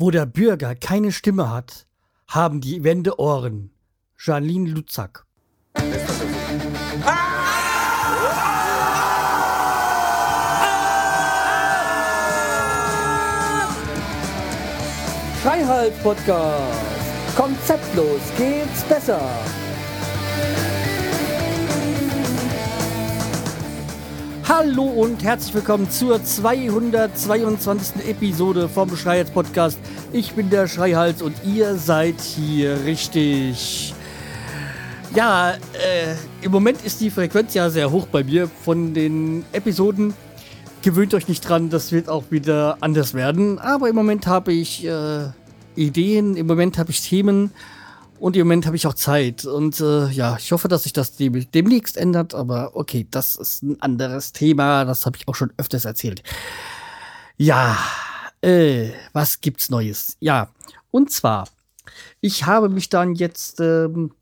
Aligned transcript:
Wo 0.00 0.10
der 0.10 0.24
Bürger 0.24 0.74
keine 0.74 1.12
Stimme 1.12 1.50
hat, 1.50 1.86
haben 2.26 2.62
die 2.62 2.84
Wände 2.84 3.20
Ohren. 3.20 3.70
Janine 4.18 4.70
Lutzak. 4.70 5.26
Freiheit 15.42 16.02
Podcast. 16.02 17.36
Konzeptlos 17.36 18.22
geht's 18.38 18.82
besser. 18.84 19.20
Hallo 24.52 24.82
und 24.82 25.22
herzlich 25.22 25.54
willkommen 25.54 25.88
zur 25.88 26.24
222. 26.24 28.08
Episode 28.08 28.68
vom 28.68 28.96
Schreihals 28.96 29.30
Podcast. 29.30 29.78
Ich 30.12 30.32
bin 30.32 30.50
der 30.50 30.66
Schreihals 30.66 31.22
und 31.22 31.36
ihr 31.44 31.76
seid 31.76 32.20
hier 32.20 32.84
richtig. 32.84 33.94
Ja, 35.14 35.52
äh, 35.52 36.16
im 36.42 36.50
Moment 36.50 36.84
ist 36.84 37.00
die 37.00 37.10
Frequenz 37.10 37.54
ja 37.54 37.70
sehr 37.70 37.92
hoch 37.92 38.08
bei 38.08 38.24
mir 38.24 38.48
von 38.48 38.92
den 38.92 39.44
Episoden. 39.52 40.14
Gewöhnt 40.82 41.14
euch 41.14 41.28
nicht 41.28 41.48
dran, 41.48 41.70
das 41.70 41.92
wird 41.92 42.08
auch 42.08 42.24
wieder 42.30 42.76
anders 42.80 43.14
werden. 43.14 43.60
Aber 43.60 43.88
im 43.88 43.94
Moment 43.94 44.26
habe 44.26 44.52
ich 44.52 44.84
äh, 44.84 45.28
Ideen, 45.76 46.36
im 46.36 46.48
Moment 46.48 46.76
habe 46.76 46.90
ich 46.90 47.00
Themen 47.08 47.52
und 48.20 48.36
im 48.36 48.46
Moment 48.46 48.66
habe 48.66 48.76
ich 48.76 48.86
auch 48.86 48.94
Zeit. 48.94 49.44
Und 49.44 49.80
äh, 49.80 50.08
ja, 50.10 50.36
ich 50.38 50.52
hoffe, 50.52 50.68
dass 50.68 50.84
sich 50.84 50.92
das 50.92 51.16
dem, 51.16 51.50
demnächst 51.50 51.96
ändert. 51.96 52.34
Aber 52.34 52.76
okay, 52.76 53.06
das 53.10 53.36
ist 53.36 53.62
ein 53.62 53.80
anderes 53.80 54.32
Thema. 54.32 54.84
Das 54.84 55.06
habe 55.06 55.16
ich 55.16 55.26
auch 55.26 55.34
schon 55.34 55.52
öfters 55.56 55.84
erzählt. 55.84 56.22
Ja, 57.36 57.78
äh, 58.42 58.90
was 59.12 59.40
gibt's 59.40 59.70
Neues? 59.70 60.16
Ja, 60.20 60.50
und 60.90 61.10
zwar, 61.10 61.48
ich 62.20 62.44
habe 62.44 62.68
mich 62.68 62.88
dann 62.88 63.14
jetzt 63.14 63.60
ähm, 63.60 64.12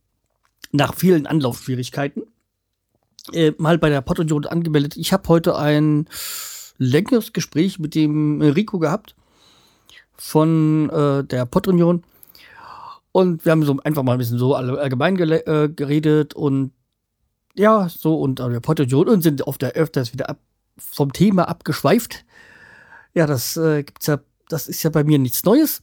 nach 0.72 0.94
vielen 0.94 1.26
Anlaufschwierigkeiten 1.26 2.22
äh, 3.32 3.52
mal 3.58 3.78
bei 3.78 3.88
der 3.88 4.00
Pottunion 4.00 4.46
angemeldet. 4.46 4.96
Ich 4.96 5.12
habe 5.12 5.28
heute 5.28 5.56
ein 5.56 6.08
längeres 6.78 7.32
Gespräch 7.32 7.78
mit 7.78 7.94
dem 7.94 8.40
Rico 8.40 8.78
gehabt 8.78 9.14
von 10.16 10.90
äh, 10.90 11.24
der 11.24 11.46
Pottunion. 11.46 12.04
Und 13.12 13.44
wir 13.44 13.52
haben 13.52 13.64
so 13.64 13.76
einfach 13.82 14.02
mal 14.02 14.12
ein 14.12 14.18
bisschen 14.18 14.38
so 14.38 14.54
allgemein 14.54 15.18
äh, 15.18 15.68
geredet 15.74 16.34
und 16.34 16.72
ja, 17.54 17.88
so 17.88 18.20
und 18.20 18.38
äh, 18.40 18.60
Portugal 18.60 19.08
und 19.08 19.22
sind 19.22 19.42
oft 19.42 19.64
öfters 19.64 20.12
wieder 20.12 20.30
ab, 20.30 20.38
vom 20.76 21.12
Thema 21.12 21.48
abgeschweift. 21.48 22.24
Ja, 23.14 23.26
das 23.26 23.56
äh, 23.56 23.82
gibt's 23.82 24.06
ja, 24.06 24.20
das 24.48 24.68
ist 24.68 24.82
ja 24.82 24.90
bei 24.90 25.04
mir 25.04 25.18
nichts 25.18 25.44
Neues. 25.44 25.82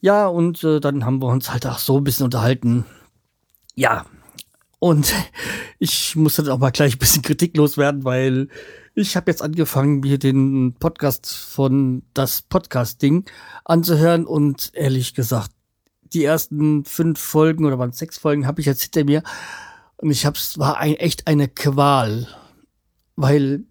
Ja, 0.00 0.26
und 0.26 0.62
äh, 0.64 0.80
dann 0.80 1.04
haben 1.04 1.22
wir 1.22 1.28
uns 1.28 1.52
halt 1.52 1.66
auch 1.66 1.78
so 1.78 1.96
ein 1.96 2.04
bisschen 2.04 2.24
unterhalten. 2.24 2.84
Ja, 3.74 4.04
und 4.82 5.14
ich 5.78 6.16
muss 6.16 6.34
dann 6.34 6.48
auch 6.48 6.58
mal 6.58 6.70
gleich 6.70 6.96
ein 6.96 6.98
bisschen 6.98 7.22
kritiklos 7.22 7.78
werden, 7.78 8.04
weil 8.04 8.48
ich 8.94 9.16
habe 9.16 9.30
jetzt 9.30 9.40
angefangen, 9.40 10.00
mir 10.00 10.18
den 10.18 10.74
Podcast 10.78 11.32
von 11.32 12.02
das 12.14 12.42
Podcast-Ding 12.42 13.24
anzuhören 13.64 14.26
und 14.26 14.72
ehrlich 14.74 15.14
gesagt, 15.14 15.52
die 16.14 16.24
ersten 16.24 16.84
fünf 16.84 17.20
Folgen 17.20 17.64
oder 17.64 17.78
waren 17.78 17.92
sechs 17.92 18.18
Folgen 18.18 18.46
habe 18.46 18.60
ich 18.60 18.66
jetzt 18.66 18.82
hinter 18.82 19.04
mir. 19.04 19.22
Und 19.96 20.10
ich 20.10 20.26
hab's 20.26 20.58
war 20.58 20.78
ein, 20.78 20.94
echt 20.96 21.26
eine 21.26 21.48
Qual, 21.48 22.28
weil 23.16 23.64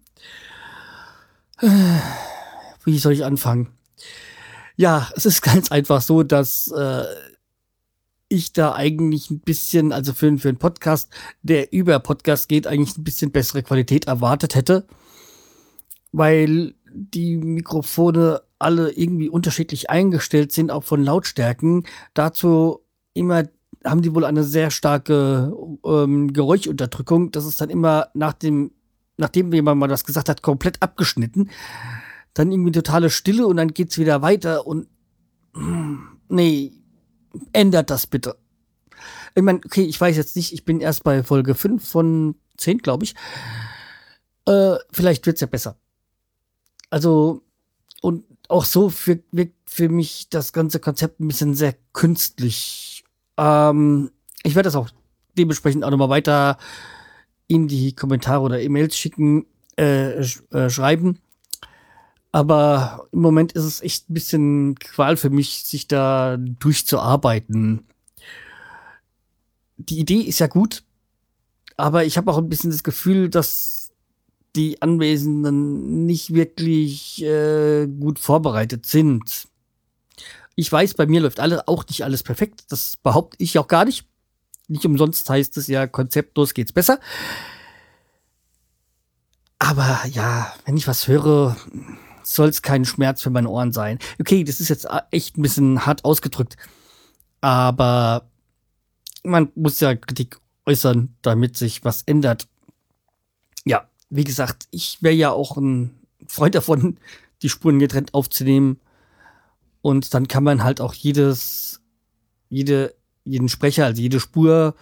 äh, 1.60 1.68
wie 2.84 2.98
soll 2.98 3.12
ich 3.12 3.24
anfangen? 3.24 3.68
Ja, 4.76 5.10
es 5.14 5.26
ist 5.26 5.42
ganz 5.42 5.70
einfach 5.70 6.02
so, 6.02 6.22
dass 6.22 6.68
äh, 6.68 7.04
ich 8.28 8.52
da 8.52 8.74
eigentlich 8.74 9.30
ein 9.30 9.40
bisschen, 9.40 9.92
also 9.92 10.12
für, 10.14 10.36
für 10.38 10.48
einen 10.48 10.58
Podcast, 10.58 11.10
der 11.42 11.72
über 11.72 11.98
Podcast 12.00 12.48
geht, 12.48 12.66
eigentlich 12.66 12.96
ein 12.96 13.04
bisschen 13.04 13.30
bessere 13.30 13.62
Qualität 13.62 14.06
erwartet 14.06 14.54
hätte, 14.54 14.86
weil 16.12 16.74
die 16.90 17.36
Mikrofone 17.36 18.42
alle 18.62 18.92
irgendwie 18.92 19.28
unterschiedlich 19.28 19.90
eingestellt 19.90 20.52
sind, 20.52 20.70
auch 20.70 20.84
von 20.84 21.02
Lautstärken. 21.02 21.84
Dazu 22.14 22.80
immer 23.14 23.44
haben 23.84 24.02
die 24.02 24.14
wohl 24.14 24.24
eine 24.24 24.44
sehr 24.44 24.70
starke 24.70 25.52
ähm, 25.84 26.32
Geräuschunterdrückung. 26.32 27.32
Das 27.32 27.44
ist 27.44 27.60
dann 27.60 27.70
immer 27.70 28.08
nach 28.14 28.32
dem, 28.32 28.72
nachdem 29.16 29.52
jemand 29.52 29.80
mal 29.80 29.88
das 29.88 30.04
gesagt 30.04 30.28
hat, 30.28 30.42
komplett 30.42 30.80
abgeschnitten. 30.82 31.50
Dann 32.34 32.52
irgendwie 32.52 32.72
totale 32.72 33.10
Stille 33.10 33.46
und 33.46 33.56
dann 33.56 33.74
geht's 33.74 33.98
wieder 33.98 34.22
weiter 34.22 34.66
und 34.66 34.86
nee, 36.28 36.72
ändert 37.52 37.90
das 37.90 38.06
bitte. 38.06 38.36
Ich 39.34 39.42
meine, 39.42 39.60
okay, 39.64 39.82
ich 39.82 40.00
weiß 40.00 40.16
jetzt 40.16 40.36
nicht, 40.36 40.52
ich 40.52 40.64
bin 40.64 40.80
erst 40.80 41.04
bei 41.04 41.22
Folge 41.22 41.54
5 41.54 41.86
von 41.86 42.36
10, 42.58 42.78
glaube 42.78 43.04
ich. 43.04 43.14
Äh, 44.46 44.76
vielleicht 44.90 45.26
wird's 45.26 45.40
ja 45.40 45.46
besser. 45.46 45.76
Also, 46.90 47.42
und 48.02 48.24
auch 48.52 48.64
so 48.64 48.92
wirkt 49.06 49.54
für 49.66 49.88
mich 49.88 50.28
das 50.28 50.52
ganze 50.52 50.78
Konzept 50.78 51.20
ein 51.20 51.28
bisschen 51.28 51.54
sehr 51.54 51.74
künstlich. 51.92 53.04
Ähm, 53.38 54.10
ich 54.42 54.54
werde 54.54 54.66
das 54.66 54.76
auch 54.76 54.90
dementsprechend 55.36 55.84
auch 55.84 55.90
nochmal 55.90 56.10
weiter 56.10 56.58
in 57.48 57.68
die 57.68 57.94
Kommentare 57.94 58.42
oder 58.42 58.60
E-Mails 58.60 58.96
schicken, 58.96 59.46
äh, 59.76 60.22
sch 60.22 60.42
äh, 60.52 60.68
schreiben. 60.68 61.18
Aber 62.32 63.08
im 63.12 63.20
Moment 63.20 63.52
ist 63.52 63.64
es 63.64 63.82
echt 63.82 64.08
ein 64.08 64.14
bisschen 64.14 64.74
Qual 64.78 65.16
für 65.16 65.30
mich, 65.30 65.64
sich 65.64 65.86
da 65.86 66.38
durchzuarbeiten. 66.38 67.86
Die 69.76 69.98
Idee 69.98 70.20
ist 70.20 70.38
ja 70.38 70.46
gut, 70.46 70.82
aber 71.76 72.04
ich 72.04 72.16
habe 72.16 72.30
auch 72.30 72.38
ein 72.38 72.48
bisschen 72.48 72.70
das 72.70 72.84
Gefühl, 72.84 73.28
dass 73.28 73.81
die 74.56 74.82
Anwesenden 74.82 76.06
nicht 76.06 76.34
wirklich 76.34 77.22
äh, 77.22 77.86
gut 77.86 78.18
vorbereitet 78.18 78.86
sind. 78.86 79.48
Ich 80.54 80.70
weiß, 80.70 80.94
bei 80.94 81.06
mir 81.06 81.20
läuft 81.20 81.40
alles, 81.40 81.66
auch 81.66 81.86
nicht 81.86 82.04
alles 82.04 82.22
perfekt. 82.22 82.64
Das 82.68 82.96
behaupte 82.96 83.36
ich 83.42 83.58
auch 83.58 83.68
gar 83.68 83.84
nicht. 83.84 84.06
Nicht 84.68 84.84
umsonst 84.84 85.28
heißt 85.28 85.56
es 85.56 85.66
ja, 85.66 85.86
konzeptlos 85.86 86.54
geht's 86.54 86.72
besser. 86.72 87.00
Aber 89.58 90.00
ja, 90.10 90.52
wenn 90.64 90.76
ich 90.76 90.88
was 90.88 91.08
höre, 91.08 91.56
soll 92.22 92.48
es 92.48 92.62
kein 92.62 92.84
Schmerz 92.84 93.22
für 93.22 93.30
meine 93.30 93.48
Ohren 93.48 93.72
sein. 93.72 93.98
Okay, 94.20 94.44
das 94.44 94.60
ist 94.60 94.68
jetzt 94.68 94.86
echt 95.10 95.38
ein 95.38 95.42
bisschen 95.42 95.86
hart 95.86 96.04
ausgedrückt. 96.04 96.56
Aber 97.40 98.30
man 99.22 99.50
muss 99.54 99.80
ja 99.80 99.94
Kritik 99.94 100.38
äußern, 100.66 101.16
damit 101.22 101.56
sich 101.56 101.84
was 101.84 102.02
ändert. 102.02 102.48
Wie 104.14 104.24
gesagt, 104.24 104.68
ich 104.70 105.02
wäre 105.02 105.14
ja 105.14 105.30
auch 105.30 105.56
ein 105.56 105.98
Freund 106.26 106.54
davon, 106.54 106.98
die 107.40 107.48
Spuren 107.48 107.78
getrennt 107.78 108.12
aufzunehmen. 108.12 108.78
Und 109.80 110.12
dann 110.12 110.28
kann 110.28 110.44
man 110.44 110.62
halt 110.62 110.82
auch 110.82 110.92
jedes, 110.92 111.80
jede, 112.50 112.94
jeden 113.24 113.48
Sprecher, 113.48 113.86
also 113.86 114.02
jede 114.02 114.20
Spur 114.20 114.74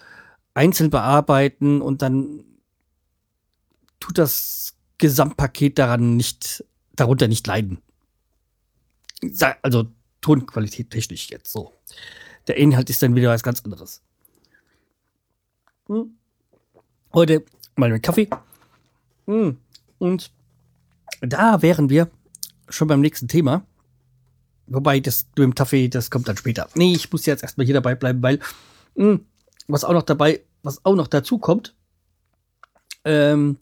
einzeln 0.53 0.91
bearbeiten 0.91 1.81
und 1.81 2.03
dann 2.03 2.45
tut 4.01 4.19
das 4.19 4.75
Gesamtpaket 4.99 5.79
daran 5.79 6.17
nicht, 6.17 6.65
darunter 6.97 7.29
nicht 7.29 7.47
leiden. 7.47 7.81
Also 9.63 9.87
Tonqualität 10.23 10.91
technisch 10.91 11.31
jetzt 11.31 11.53
so. 11.53 11.73
Der 12.49 12.57
Inhalt 12.57 12.91
ist 12.91 13.01
dann 13.01 13.15
wieder 13.15 13.29
was 13.31 13.45
ganz 13.45 13.63
anderes. 13.65 14.03
Hm. 15.87 16.17
Heute 17.13 17.45
mal 17.77 17.91
mit 17.91 18.03
Kaffee. 18.03 18.29
Hm. 19.31 19.59
Und 19.99 20.33
da 21.21 21.63
wären 21.63 21.89
wir 21.89 22.11
schon 22.69 22.89
beim 22.89 23.01
nächsten 23.01 23.29
Thema. 23.29 23.65
Wobei, 24.67 24.99
das 24.99 25.27
du 25.37 25.45
im 25.45 25.55
Kaffee, 25.55 25.89
das 25.89 26.11
kommt 26.11 26.27
dann 26.27 26.37
später. 26.37 26.69
Nee, 26.75 26.95
ich 26.95 27.13
muss 27.13 27.27
jetzt 27.27 27.43
erstmal 27.45 27.65
hier 27.65 27.75
dabei 27.75 27.95
bleiben, 27.95 28.23
weil 28.23 28.41
mh, 28.97 29.05
hm, 29.05 29.25
was 29.69 29.85
auch 29.85 29.93
noch 29.93 30.03
dabei, 30.03 30.41
was 30.65 30.85
auch 30.85 30.97
noch 30.97 31.07
dazu 31.07 31.39
kommt, 31.39 31.77
ähm, 33.05 33.59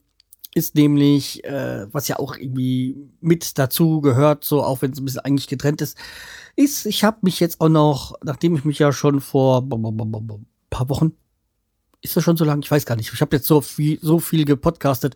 ist 0.54 0.75
nämlich, 0.75 1.44
äh, 1.44 1.87
was 1.92 2.08
ja 2.08 2.19
auch 2.19 2.37
irgendwie 2.37 2.96
mit 3.20 3.58
dazu 3.58 4.00
gehört, 4.00 4.44
so 4.44 4.62
auch 4.62 4.81
wenn 4.81 4.92
es 4.92 4.98
ein 4.98 5.04
bisschen 5.04 5.20
eigentlich 5.20 5.48
getrennt 5.48 5.82
ist, 5.82 5.98
ist, 6.56 6.87
ich 6.87 7.04
habe 7.04 7.19
mich 7.22 7.40
jetzt 7.40 7.60
auch 7.60 7.69
noch, 7.69 8.14
nachdem 8.22 8.56
ich 8.56 8.64
mich 8.64 8.78
ja 8.78 8.90
schon 8.92 9.20
vor 9.20 9.62
ein 9.62 10.46
paar 10.70 10.88
Wochen, 10.88 11.12
ist 12.00 12.16
das 12.16 12.25
schon 12.25 12.37
so 12.37 12.44
lang? 12.44 12.62
Ich 12.62 12.70
weiß 12.70 12.87
gar 12.87 12.96
nicht. 12.96 13.12
Ich 13.12 13.20
habe 13.20 13.37
jetzt 13.37 13.46
so 13.46 13.60
viel, 13.60 13.98
so 14.00 14.19
viel 14.19 14.44
gepodcastet, 14.44 15.14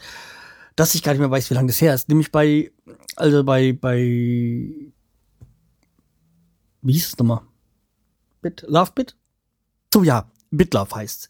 dass 0.77 0.95
ich 0.95 1.03
gar 1.03 1.13
nicht 1.13 1.21
mehr 1.21 1.31
weiß, 1.31 1.51
wie 1.51 1.55
lange 1.55 1.69
das 1.69 1.81
her 1.81 1.95
ist. 1.95 2.09
Nämlich 2.09 2.33
bei, 2.33 2.73
also 3.17 3.45
bei, 3.45 3.73
bei, 3.73 3.97
wie 6.83 6.93
hieß 6.93 7.09
es 7.09 7.19
nochmal? 7.19 7.43
Bit, 8.41 8.65
Love 8.67 8.93
Bit? 8.95 9.17
So, 9.93 10.03
ja, 10.03 10.31
Bitlove 10.51 10.95
heißt's. 10.95 11.29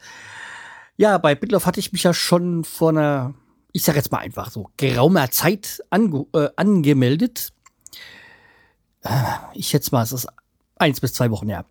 Ja, 0.96 1.18
bei 1.18 1.34
Bitlove 1.34 1.66
hatte 1.66 1.80
ich 1.80 1.92
mich 1.92 2.02
ja 2.04 2.14
schon 2.14 2.64
vor 2.64 2.90
einer, 2.90 3.34
ich 3.72 3.82
sag 3.82 3.96
jetzt 3.96 4.12
mal 4.12 4.18
einfach 4.18 4.50
so, 4.50 4.70
geraumer 4.76 5.30
Zeit 5.30 5.82
ange, 5.90 6.26
äh, 6.34 6.48
angemeldet. 6.56 7.52
Äh, 9.02 9.10
ich 9.54 9.68
schätze 9.68 9.90
mal, 9.92 10.02
es 10.02 10.12
ist 10.12 10.28
Eins 10.82 11.00
bis 11.00 11.12
zwei 11.12 11.30
Wochen, 11.30 11.48
ja. 11.48 11.64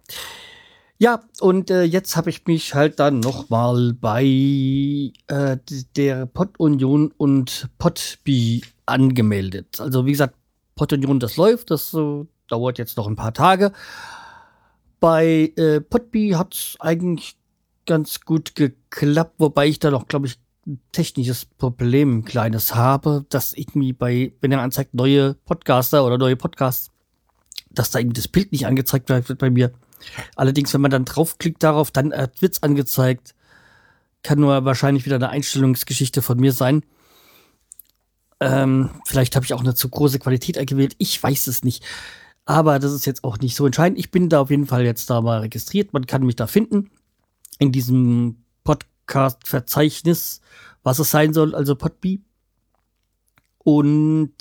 Ja, 1.01 1.23
und 1.39 1.71
äh, 1.71 1.81
jetzt 1.81 2.15
habe 2.15 2.29
ich 2.29 2.45
mich 2.45 2.75
halt 2.75 2.99
dann 2.99 3.21
nochmal 3.21 3.93
bei 3.99 4.23
äh, 4.23 5.57
der 5.95 6.27
Pod-Union 6.27 7.11
und 7.17 7.69
Podbee 7.79 8.61
angemeldet. 8.85 9.79
Also 9.79 10.05
wie 10.05 10.11
gesagt, 10.11 10.35
Pod-Union, 10.75 11.19
das 11.19 11.37
läuft, 11.37 11.71
das 11.71 11.91
äh, 11.95 12.23
dauert 12.47 12.77
jetzt 12.77 12.97
noch 12.97 13.07
ein 13.07 13.15
paar 13.15 13.33
Tage. 13.33 13.71
Bei 14.99 15.51
äh, 15.55 15.81
Podbee 15.81 16.35
hat 16.35 16.53
es 16.53 16.75
eigentlich 16.79 17.35
ganz 17.87 18.21
gut 18.21 18.53
geklappt, 18.53 19.33
wobei 19.39 19.69
ich 19.69 19.79
da 19.79 19.89
noch, 19.89 20.07
glaube 20.07 20.27
ich, 20.27 20.37
ein 20.67 20.79
technisches 20.91 21.45
Problem 21.45 22.19
ein 22.19 22.25
kleines 22.25 22.75
habe, 22.75 23.25
dass 23.29 23.53
irgendwie 23.53 23.93
bei, 23.93 24.33
wenn 24.39 24.51
er 24.51 24.61
anzeigt, 24.61 24.93
neue 24.93 25.33
Podcaster 25.33 26.05
oder 26.05 26.19
neue 26.19 26.35
Podcasts, 26.35 26.91
dass 27.71 27.89
da 27.89 27.97
irgendwie 27.97 28.21
das 28.21 28.27
Bild 28.27 28.51
nicht 28.51 28.67
angezeigt 28.67 29.09
wird 29.09 29.39
bei 29.39 29.49
mir. 29.49 29.71
Allerdings, 30.35 30.73
wenn 30.73 30.81
man 30.81 30.91
dann 30.91 31.05
draufklickt 31.05 31.61
darauf, 31.63 31.91
dann 31.91 32.11
äh, 32.11 32.27
wird's 32.39 32.63
angezeigt. 32.63 33.35
Kann 34.23 34.39
nur 34.39 34.65
wahrscheinlich 34.65 35.05
wieder 35.05 35.15
eine 35.15 35.29
Einstellungsgeschichte 35.29 36.21
von 36.21 36.39
mir 36.39 36.51
sein. 36.51 36.83
Ähm, 38.39 38.89
vielleicht 39.05 39.35
habe 39.35 39.45
ich 39.45 39.53
auch 39.53 39.61
eine 39.61 39.75
zu 39.75 39.87
große 39.89 40.19
Qualität 40.19 40.57
eingewählt. 40.57 40.95
Ich 40.97 41.21
weiß 41.21 41.47
es 41.47 41.63
nicht. 41.63 41.83
Aber 42.45 42.79
das 42.79 42.91
ist 42.91 43.05
jetzt 43.05 43.23
auch 43.23 43.37
nicht 43.37 43.55
so 43.55 43.65
entscheidend. 43.65 43.99
Ich 43.99 44.11
bin 44.11 44.29
da 44.29 44.41
auf 44.41 44.49
jeden 44.49 44.65
Fall 44.65 44.83
jetzt 44.83 45.09
da 45.09 45.21
mal 45.21 45.41
registriert. 45.41 45.93
Man 45.93 46.07
kann 46.07 46.23
mich 46.23 46.35
da 46.35 46.47
finden. 46.47 46.89
In 47.59 47.71
diesem 47.71 48.43
Podcast-Verzeichnis, 48.63 50.41
was 50.83 50.99
es 50.99 51.11
sein 51.11 51.33
soll, 51.33 51.53
also 51.53 51.75
Podbee. 51.75 52.21
Und 53.59 54.33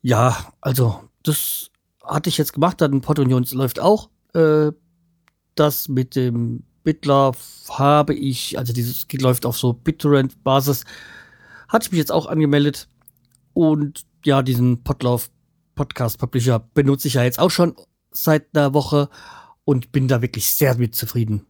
ja, 0.00 0.52
also 0.60 1.08
das 1.24 1.70
hatte 2.04 2.28
ich 2.28 2.38
jetzt 2.38 2.52
gemacht. 2.52 2.80
Dann 2.80 3.00
Podunions 3.00 3.52
läuft 3.52 3.80
auch. 3.80 4.10
Äh, 4.34 4.72
das 5.54 5.88
mit 5.88 6.16
dem 6.16 6.64
BitLove 6.82 7.38
habe 7.70 8.14
ich, 8.14 8.58
also 8.58 8.72
dieses 8.72 9.06
läuft 9.12 9.46
auf 9.46 9.56
so 9.56 9.72
BitTorrent-Basis, 9.72 10.84
hatte 11.68 11.86
ich 11.86 11.92
mich 11.92 11.98
jetzt 11.98 12.12
auch 12.12 12.26
angemeldet. 12.26 12.88
Und 13.52 14.04
ja, 14.24 14.42
diesen 14.42 14.82
Podlove 14.82 15.28
Podcast 15.74 16.18
Publisher 16.18 16.60
benutze 16.74 17.08
ich 17.08 17.14
ja 17.14 17.24
jetzt 17.24 17.38
auch 17.38 17.50
schon 17.50 17.74
seit 18.10 18.54
einer 18.54 18.74
Woche 18.74 19.08
und 19.64 19.92
bin 19.92 20.08
da 20.08 20.22
wirklich 20.22 20.52
sehr 20.52 20.76
mit 20.76 20.94
zufrieden. 20.94 21.46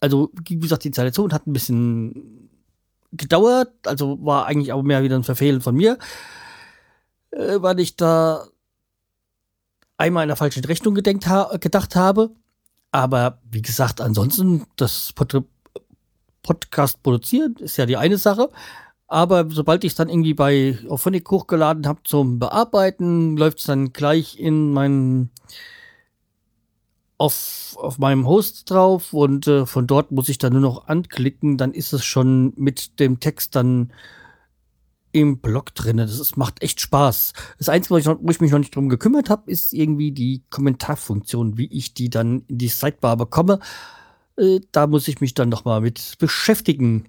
Also, 0.00 0.30
wie 0.46 0.58
gesagt, 0.58 0.84
die 0.84 0.88
Installation 0.88 1.32
hat 1.32 1.46
ein 1.46 1.52
bisschen 1.52 2.50
gedauert, 3.12 3.72
also 3.86 4.24
war 4.24 4.46
eigentlich 4.46 4.72
auch 4.72 4.82
mehr 4.82 5.02
wieder 5.02 5.16
ein 5.16 5.24
Verfehlen 5.24 5.60
von 5.60 5.74
mir, 5.74 5.98
äh, 7.30 7.60
weil 7.60 7.78
ich 7.80 7.96
da 7.96 8.46
einmal 10.02 10.24
in 10.24 10.28
der 10.28 10.36
falschen 10.36 10.64
Richtung 10.64 10.94
gedenkt 10.94 11.28
ha 11.28 11.56
gedacht 11.58 11.94
habe. 11.94 12.30
Aber 12.90 13.38
wie 13.50 13.62
gesagt, 13.62 14.00
ansonsten, 14.00 14.66
das 14.76 15.12
Pod 15.14 15.44
Podcast 16.42 17.04
produzieren 17.04 17.54
ist 17.60 17.76
ja 17.76 17.86
die 17.86 17.96
eine 17.96 18.18
Sache. 18.18 18.50
Aber 19.06 19.48
sobald 19.48 19.84
ich 19.84 19.92
es 19.92 19.96
dann 19.96 20.08
irgendwie 20.08 20.34
bei 20.34 20.76
Auphonic 20.88 21.30
hochgeladen 21.30 21.86
habe 21.86 22.00
zum 22.02 22.40
Bearbeiten, 22.40 23.36
läuft 23.36 23.60
es 23.60 23.64
dann 23.66 23.92
gleich 23.92 24.40
in 24.40 24.72
meinen 24.72 25.30
auf, 27.18 27.76
auf 27.78 27.98
meinem 27.98 28.26
Host 28.26 28.68
drauf 28.68 29.12
und 29.12 29.46
äh, 29.46 29.66
von 29.66 29.86
dort 29.86 30.10
muss 30.10 30.28
ich 30.28 30.38
dann 30.38 30.54
nur 30.54 30.62
noch 30.62 30.88
anklicken, 30.88 31.56
dann 31.56 31.72
ist 31.72 31.92
es 31.92 32.04
schon 32.04 32.52
mit 32.56 32.98
dem 32.98 33.20
Text 33.20 33.54
dann 33.54 33.92
im 35.12 35.38
Blog 35.38 35.74
drin. 35.74 35.98
Das 35.98 36.18
ist, 36.18 36.36
macht 36.36 36.62
echt 36.62 36.80
Spaß. 36.80 37.32
Das 37.58 37.68
Einzige, 37.68 37.94
wo 37.94 37.98
ich, 37.98 38.06
noch, 38.06 38.18
wo 38.20 38.30
ich 38.30 38.40
mich 38.40 38.50
noch 38.50 38.58
nicht 38.58 38.74
drum 38.74 38.88
gekümmert 38.88 39.30
habe, 39.30 39.50
ist 39.50 39.72
irgendwie 39.72 40.12
die 40.12 40.42
Kommentarfunktion, 40.50 41.58
wie 41.58 41.66
ich 41.66 41.94
die 41.94 42.10
dann 42.10 42.44
in 42.48 42.58
die 42.58 42.68
Sidebar 42.68 43.16
bekomme. 43.16 43.60
Äh, 44.36 44.60
da 44.72 44.86
muss 44.86 45.08
ich 45.08 45.20
mich 45.20 45.34
dann 45.34 45.50
noch 45.50 45.64
mal 45.64 45.80
mit 45.82 46.16
beschäftigen. 46.18 47.08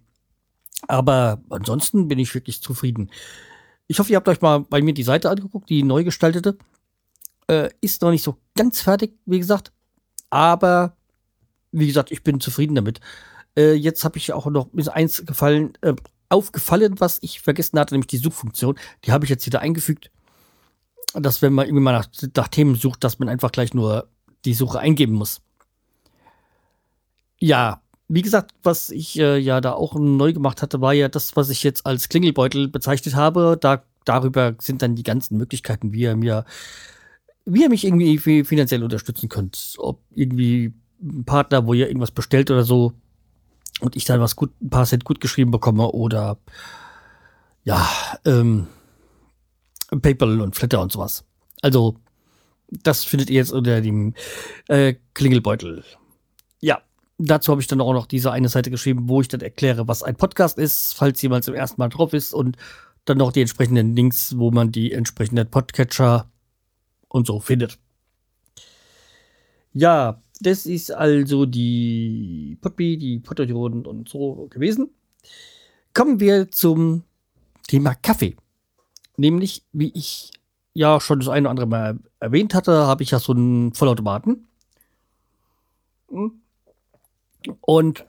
Aber 0.88 1.42
ansonsten 1.50 2.08
bin 2.08 2.20
ich 2.20 2.34
wirklich 2.36 2.62
zufrieden. 2.62 3.10
Ich 3.88 4.00
hoffe, 4.00 4.12
ihr 4.12 4.18
habt 4.18 4.28
euch 4.28 4.42
mal 4.42 4.60
bei 4.60 4.82
mir 4.82 4.94
die 4.94 5.04
Seite 5.04 5.30
angeguckt, 5.30 5.70
die 5.70 5.84
neu 5.84 6.04
gestaltete. 6.04 6.58
Äh, 7.48 7.70
ist 7.82 8.02
noch 8.02 8.12
nicht 8.12 8.24
so 8.24 8.38
ganz 8.56 8.82
fertig, 8.82 9.18
wie 9.26 9.40
gesagt. 9.40 9.72
Aber 10.30 10.98
wie 11.72 11.88
gesagt, 11.88 12.12
ich 12.12 12.24
bin 12.24 12.40
zufrieden 12.40 12.76
damit. 12.76 13.00
Äh, 13.58 13.74
jetzt 13.74 14.04
habe 14.04 14.18
ich 14.18 14.34
auch 14.34 14.46
noch 14.48 14.74
ist 14.74 14.90
eins 14.90 15.26
gefallen, 15.26 15.74
äh, 15.82 15.94
aufgefallen, 16.30 17.00
was 17.00 17.20
ich 17.22 17.42
vergessen 17.42 17.80
hatte, 17.80 17.94
nämlich 17.94 18.08
die 18.08 18.18
Suchfunktion. 18.18 18.78
Die 19.06 19.12
habe 19.12 19.26
ich 19.26 19.30
jetzt 19.30 19.46
wieder 19.46 19.62
eingefügt. 19.62 20.12
Dass 21.14 21.42
wenn 21.42 21.54
man 21.54 21.68
irgendwie 21.68 21.84
mal 21.84 21.92
nach, 21.94 22.08
nach 22.36 22.48
Themen 22.48 22.76
sucht, 22.76 23.04
dass 23.04 23.20
man 23.20 23.30
einfach 23.30 23.52
gleich 23.52 23.74
nur 23.74 24.10
die 24.46 24.54
Suche 24.54 24.80
eingeben 24.80 25.14
muss. 25.14 25.42
Ja, 27.40 27.82
wie 28.08 28.22
gesagt, 28.22 28.52
was 28.64 28.90
ich 28.90 29.20
äh, 29.20 29.38
ja 29.38 29.62
da 29.62 29.74
auch 29.74 29.96
neu 29.96 30.34
gemacht 30.34 30.62
hatte, 30.62 30.82
war 30.82 30.94
ja 30.94 31.10
das, 31.10 31.36
was 31.36 31.50
ich 31.50 31.64
jetzt 31.64 31.86
als 31.86 32.10
Klingelbeutel 32.10 32.68
bezeichnet 32.68 33.16
habe. 33.16 33.58
Da, 33.60 33.84
darüber 34.06 34.56
sind 34.60 34.82
dann 34.82 34.96
die 34.96 35.04
ganzen 35.04 35.38
Möglichkeiten, 35.38 35.94
wie 35.94 36.02
ihr 36.02 36.16
mir, 36.16 36.46
wie 37.46 37.62
ihr 37.62 37.70
mich 37.70 37.86
irgendwie 37.86 38.44
finanziell 38.44 38.84
unterstützen 38.84 39.30
könnt. 39.30 39.76
Ob 39.78 40.02
irgendwie 40.12 40.74
ein 41.02 41.26
Partner, 41.26 41.66
wo 41.66 41.74
ihr 41.74 41.88
irgendwas 41.88 42.12
bestellt 42.12 42.52
oder 42.52 42.64
so 42.64 42.94
und 43.84 43.96
ich 43.96 44.06
dann 44.06 44.22
was 44.22 44.36
gut, 44.36 44.52
ein 44.62 44.70
paar 44.70 44.86
Cent 44.86 45.04
gut 45.04 45.20
geschrieben 45.20 45.52
bekomme 45.52 45.92
oder 45.92 46.38
ja, 47.64 47.88
ähm, 48.26 48.68
PayPal 50.02 50.42
und 50.42 50.56
Flatter 50.56 50.82
und 50.82 50.92
sowas. 50.92 51.26
Also, 51.62 51.98
das 52.70 53.04
findet 53.04 53.30
ihr 53.30 53.38
jetzt 53.38 53.52
unter 53.52 53.82
dem 53.82 54.14
äh, 54.68 54.96
Klingelbeutel. 55.14 55.84
Ja, 56.60 56.82
dazu 57.18 57.52
habe 57.52 57.62
ich 57.62 57.68
dann 57.68 57.82
auch 57.82 57.94
noch 57.94 58.08
diese 58.08 58.32
eine 58.32 58.50
Seite 58.50 58.72
geschrieben, 58.72 59.08
wo 59.08 59.22
ich 59.22 59.28
dann 59.28 59.42
erkläre, 59.42 59.88
was 59.88 60.02
ein 60.02 60.16
Podcast 60.16 60.58
ist, 60.58 60.94
falls 60.94 61.22
jemand 61.22 61.44
zum 61.44 61.54
ersten 61.54 61.80
Mal 61.80 61.90
drauf 61.90 62.14
ist 62.14 62.34
und 62.34 62.58
dann 63.06 63.18
noch 63.18 63.32
die 63.32 63.42
entsprechenden 63.42 63.96
Links, 63.96 64.38
wo 64.38 64.52
man 64.52 64.72
die 64.72 64.94
entsprechenden 64.94 65.50
Podcatcher 65.50 66.32
und 67.10 67.28
so 67.28 67.40
findet. 67.40 67.80
Ja, 69.74 70.22
das 70.44 70.66
ist 70.66 70.92
also 70.92 71.46
die 71.46 72.58
Podbee, 72.62 72.98
die 72.98 73.20
Potterdioden 73.20 73.86
und 73.86 74.10
so 74.10 74.48
gewesen. 74.50 74.90
Kommen 75.94 76.20
wir 76.20 76.52
zum 76.52 77.04
Thema 77.68 77.96
Kaffee. 77.96 78.36
Nämlich, 79.18 79.64
wie 79.72 79.92
ich 79.94 80.32
ja 80.74 81.00
schon 81.00 81.20
das 81.20 81.30
eine 81.30 81.48
oder 81.48 81.52
andere 81.52 81.68
Mal 81.68 82.00
erwähnt 82.20 82.54
hatte, 82.54 82.88
habe 82.88 83.04
ich 83.04 83.12
ja 83.12 83.20
so 83.20 83.34
einen 83.34 83.74
Vollautomaten. 83.74 84.48
Und 87.62 88.06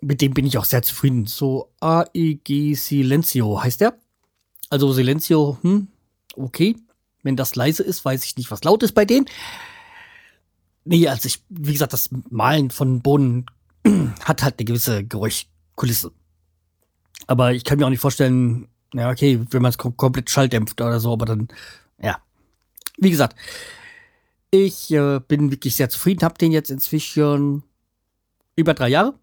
mit 0.00 0.20
dem 0.20 0.34
bin 0.34 0.46
ich 0.46 0.58
auch 0.58 0.64
sehr 0.64 0.82
zufrieden. 0.82 1.26
So 1.26 1.70
AEG 1.80 2.74
Silencio 2.74 3.62
heißt 3.62 3.80
der. 3.80 3.98
Also 4.68 4.92
Silencio, 4.92 5.58
hm, 5.62 5.88
okay. 6.36 6.76
Wenn 7.22 7.36
das 7.36 7.54
leise 7.54 7.82
ist, 7.82 8.04
weiß 8.04 8.24
ich 8.24 8.36
nicht, 8.36 8.50
was 8.50 8.64
laut 8.64 8.82
ist 8.82 8.92
bei 8.92 9.04
denen. 9.04 9.26
Nee, 10.90 11.06
also 11.06 11.28
ich, 11.28 11.40
wie 11.50 11.72
gesagt, 11.72 11.92
das 11.92 12.10
Malen 12.30 12.70
von 12.70 13.00
Bohnen 13.00 13.46
hat 14.24 14.42
halt 14.42 14.58
eine 14.58 14.64
gewisse 14.64 15.04
Geräuschkulisse. 15.04 16.10
Aber 17.28 17.52
ich 17.52 17.62
kann 17.62 17.78
mir 17.78 17.86
auch 17.86 17.90
nicht 17.90 18.00
vorstellen, 18.00 18.66
ja, 18.92 19.08
okay, 19.08 19.40
wenn 19.50 19.62
man 19.62 19.68
es 19.68 19.78
kom 19.78 19.96
komplett 19.96 20.30
schalldämpft 20.30 20.80
oder 20.80 20.98
so, 20.98 21.12
aber 21.12 21.26
dann, 21.26 21.46
ja. 22.02 22.20
Wie 22.98 23.10
gesagt, 23.10 23.36
ich 24.50 24.90
äh, 24.90 25.20
bin 25.28 25.52
wirklich 25.52 25.76
sehr 25.76 25.90
zufrieden, 25.90 26.24
hab 26.24 26.38
den 26.38 26.50
jetzt 26.50 26.72
inzwischen 26.72 27.62
über 28.56 28.74
drei 28.74 28.88
Jahre. 28.88 29.14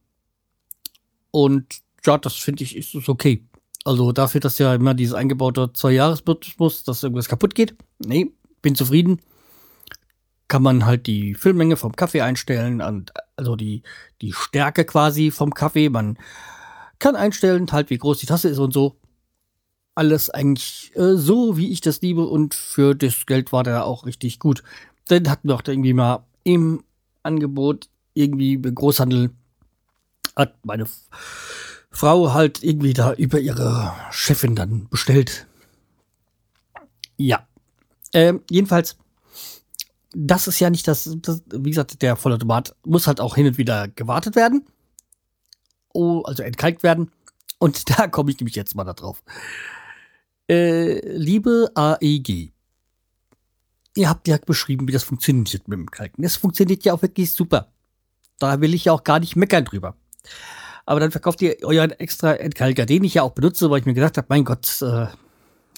Und 1.31 1.65
ja, 2.05 2.17
das 2.17 2.35
finde 2.35 2.63
ich 2.63 2.77
ist, 2.77 2.95
ist 2.95 3.09
okay. 3.09 3.45
Also 3.83 4.13
dafür, 4.13 4.39
dass 4.39 4.57
ja 4.57 4.73
immer 4.73 4.93
dieses 4.93 5.15
eingebaute 5.15 5.73
Zwei-Jahres-Rhythmus, 5.73 6.85
dass 6.85 7.03
irgendwas 7.03 7.27
kaputt 7.27 7.55
geht. 7.55 7.75
Nee, 7.99 8.31
bin 8.61 8.73
zufrieden. 8.73 9.19
Kann 10.47 10.63
man 10.63 10.85
halt 10.85 11.07
die 11.07 11.33
Füllmenge 11.33 11.75
vom 11.75 11.95
Kaffee 11.95 12.21
einstellen, 12.21 12.81
und 12.81 13.11
also 13.35 13.55
die, 13.55 13.83
die 14.21 14.33
Stärke 14.33 14.85
quasi 14.85 15.31
vom 15.31 15.53
Kaffee. 15.53 15.89
Man 15.89 16.17
kann 16.99 17.15
einstellen, 17.15 17.71
halt 17.71 17.89
wie 17.89 17.97
groß 17.97 18.19
die 18.19 18.25
Tasse 18.25 18.49
ist 18.49 18.59
und 18.59 18.73
so. 18.73 18.95
Alles 19.95 20.29
eigentlich 20.29 20.91
äh, 20.95 21.15
so, 21.15 21.57
wie 21.57 21.71
ich 21.71 21.81
das 21.81 22.01
liebe. 22.01 22.25
Und 22.25 22.53
für 22.53 22.95
das 22.95 23.25
Geld 23.25 23.51
war 23.51 23.63
der 23.63 23.85
auch 23.85 24.05
richtig 24.05 24.39
gut. 24.39 24.63
Dann 25.07 25.29
hatten 25.29 25.47
wir 25.47 25.55
auch 25.55 25.63
irgendwie 25.65 25.93
mal 25.93 26.25
im 26.43 26.83
Angebot 27.23 27.89
irgendwie 28.13 28.53
im 28.53 28.75
Großhandel 28.75 29.31
hat 30.35 30.53
meine 30.63 30.85
Frau 31.89 32.33
halt 32.33 32.63
irgendwie 32.63 32.93
da 32.93 33.13
über 33.13 33.39
ihre 33.39 33.93
Chefin 34.11 34.55
dann 34.55 34.87
bestellt. 34.89 35.47
Ja. 37.17 37.47
Ähm, 38.13 38.41
jedenfalls, 38.49 38.97
das 40.13 40.47
ist 40.47 40.59
ja 40.59 40.69
nicht 40.69 40.87
das, 40.87 41.09
das, 41.21 41.43
wie 41.51 41.69
gesagt, 41.69 42.01
der 42.01 42.15
Vollautomat 42.15 42.75
muss 42.85 43.07
halt 43.07 43.19
auch 43.19 43.35
hin 43.35 43.47
und 43.47 43.57
wieder 43.57 43.87
gewartet 43.87 44.35
werden. 44.35 44.65
Oh, 45.93 46.21
also 46.23 46.43
entkalkt 46.43 46.83
werden. 46.83 47.11
Und 47.59 47.89
da 47.97 48.07
komme 48.07 48.31
ich 48.31 48.39
nämlich 48.39 48.55
jetzt 48.55 48.75
mal 48.75 48.83
da 48.83 48.93
drauf. 48.93 49.23
Äh, 50.49 50.99
liebe 51.17 51.71
AEG, 51.75 52.53
ihr 53.95 54.09
habt 54.09 54.27
ja 54.27 54.37
beschrieben, 54.37 54.87
wie 54.87 54.93
das 54.93 55.03
funktioniert 55.03 55.67
mit 55.67 55.77
dem 55.77 55.91
Kalken. 55.91 56.21
Das 56.21 56.37
funktioniert 56.37 56.85
ja 56.85 56.93
auch 56.93 57.01
wirklich 57.01 57.31
super. 57.31 57.71
Da 58.39 58.61
will 58.61 58.73
ich 58.73 58.85
ja 58.85 58.93
auch 58.93 59.03
gar 59.03 59.19
nicht 59.19 59.35
meckern 59.35 59.65
drüber. 59.65 59.95
Aber 60.85 61.01
dann 61.01 61.11
verkauft 61.11 61.41
ihr 61.41 61.57
euren 61.63 61.91
extra 61.91 62.33
Entkalker, 62.33 62.85
den 62.85 63.03
ich 63.03 63.15
ja 63.15 63.23
auch 63.23 63.33
benutze, 63.33 63.69
weil 63.69 63.79
ich 63.79 63.85
mir 63.85 63.93
gedacht 63.93 64.17
habe, 64.17 64.27
mein 64.29 64.45
Gott, 64.45 64.81
äh, 64.81 65.07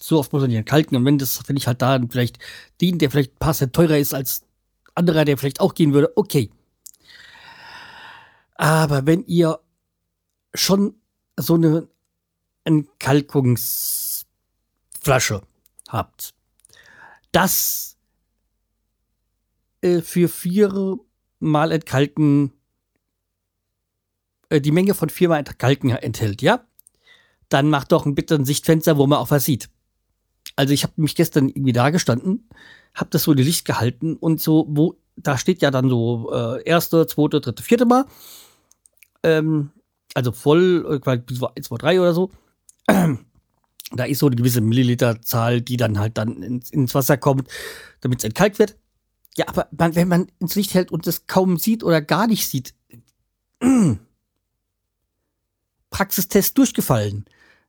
so 0.01 0.19
oft 0.19 0.33
muss 0.33 0.41
man 0.41 0.49
nicht 0.49 0.57
entkalken. 0.57 0.97
Und 0.97 1.05
wenn 1.05 1.17
das, 1.17 1.41
wenn 1.47 1.57
ich 1.57 1.67
halt 1.67 1.81
da 1.81 1.99
vielleicht 2.09 2.39
den, 2.81 2.99
der 2.99 3.11
vielleicht 3.11 3.33
ein 3.33 3.39
paar 3.39 3.53
Cent 3.53 3.73
teurer 3.73 3.97
ist 3.97 4.13
als 4.13 4.43
anderer, 4.95 5.25
der 5.25 5.37
vielleicht 5.37 5.59
auch 5.59 5.73
gehen 5.73 5.93
würde, 5.93 6.13
okay. 6.15 6.49
Aber 8.55 9.05
wenn 9.05 9.25
ihr 9.25 9.59
schon 10.53 10.95
so 11.37 11.55
eine 11.55 11.89
Entkalkungsflasche 12.65 15.41
habt, 15.87 16.33
das 17.31 17.97
äh, 19.81 20.01
für 20.01 20.27
vier 20.27 20.97
Mal 21.41 21.71
entkalken 21.71 22.51
äh, 24.49 24.59
die 24.59 24.71
Menge 24.71 24.93
von 24.93 25.09
viermal 25.09 25.39
entkalken 25.39 25.91
enthält, 25.91 26.41
ja? 26.41 26.65
Dann 27.47 27.69
macht 27.69 27.91
doch 27.91 28.05
bitte 28.05 28.35
ein 28.35 28.45
Sichtfenster, 28.45 28.97
wo 28.97 29.07
man 29.07 29.19
auch 29.19 29.31
was 29.31 29.45
sieht. 29.45 29.69
Also 30.59 30.73
ich 30.73 30.83
habe 30.83 30.91
mich 30.97 31.15
gestern 31.15 31.47
irgendwie 31.47 31.71
da 31.71 31.89
gestanden, 31.89 32.49
habe 32.93 33.09
das 33.11 33.23
so 33.23 33.31
in 33.31 33.37
die 33.37 33.43
Licht 33.43 33.63
gehalten 33.63 34.17
und 34.17 34.41
so, 34.41 34.65
wo, 34.67 34.97
da 35.15 35.37
steht 35.37 35.61
ja 35.61 35.71
dann 35.71 35.89
so 35.89 36.33
äh, 36.33 36.61
erste, 36.63 37.07
zweite, 37.07 37.39
dritte, 37.39 37.63
vierte 37.63 37.85
Mal. 37.85 38.03
Ähm, 39.23 39.71
also 40.15 40.33
voll, 40.33 40.99
äh, 41.01 41.09
1, 41.09 41.27
2, 41.61 41.77
3 41.77 42.01
oder 42.01 42.13
so. 42.13 42.29
Da 43.91 44.03
ist 44.03 44.19
so 44.19 44.27
eine 44.27 44.35
gewisse 44.35 44.59
Milliliterzahl, 44.59 45.61
die 45.61 45.77
dann 45.77 45.97
halt 45.97 46.17
dann 46.17 46.43
ins, 46.43 46.69
ins 46.69 46.93
Wasser 46.93 47.17
kommt, 47.17 47.47
damit 48.01 48.19
es 48.19 48.25
entkalkt 48.25 48.59
wird. 48.59 48.75
Ja, 49.37 49.47
aber 49.47 49.67
man, 49.71 49.95
wenn 49.95 50.09
man 50.09 50.27
ins 50.39 50.55
Licht 50.55 50.73
hält 50.73 50.91
und 50.91 51.07
es 51.07 51.25
kaum 51.25 51.57
sieht 51.57 51.85
oder 51.85 52.01
gar 52.01 52.27
nicht 52.27 52.47
sieht, 52.47 52.75
Praxistest 55.89 56.57
durchgefallen. 56.57 57.25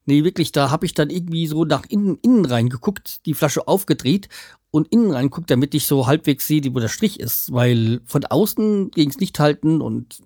Nee, 0.06 0.24
wirklich, 0.24 0.52
da 0.52 0.70
habe 0.70 0.86
ich 0.86 0.94
dann 0.94 1.10
irgendwie 1.10 1.46
so 1.46 1.64
nach 1.64 1.84
innen, 1.88 2.18
innen 2.22 2.44
rein 2.44 2.68
geguckt, 2.68 3.24
die 3.26 3.34
Flasche 3.34 3.68
aufgedreht 3.68 4.28
und 4.70 4.88
innen 4.88 5.10
rein 5.10 5.26
geguckt, 5.26 5.50
damit 5.50 5.74
ich 5.74 5.86
so 5.86 6.06
halbwegs 6.06 6.46
sehe, 6.46 6.62
wo 6.74 6.80
der 6.80 6.88
Strich 6.88 7.20
ist. 7.20 7.52
Weil 7.52 8.00
von 8.06 8.24
außen 8.24 8.90
gegen 8.92 9.10
es 9.10 9.18
nicht 9.18 9.38
halten 9.38 9.80
und 9.80 10.20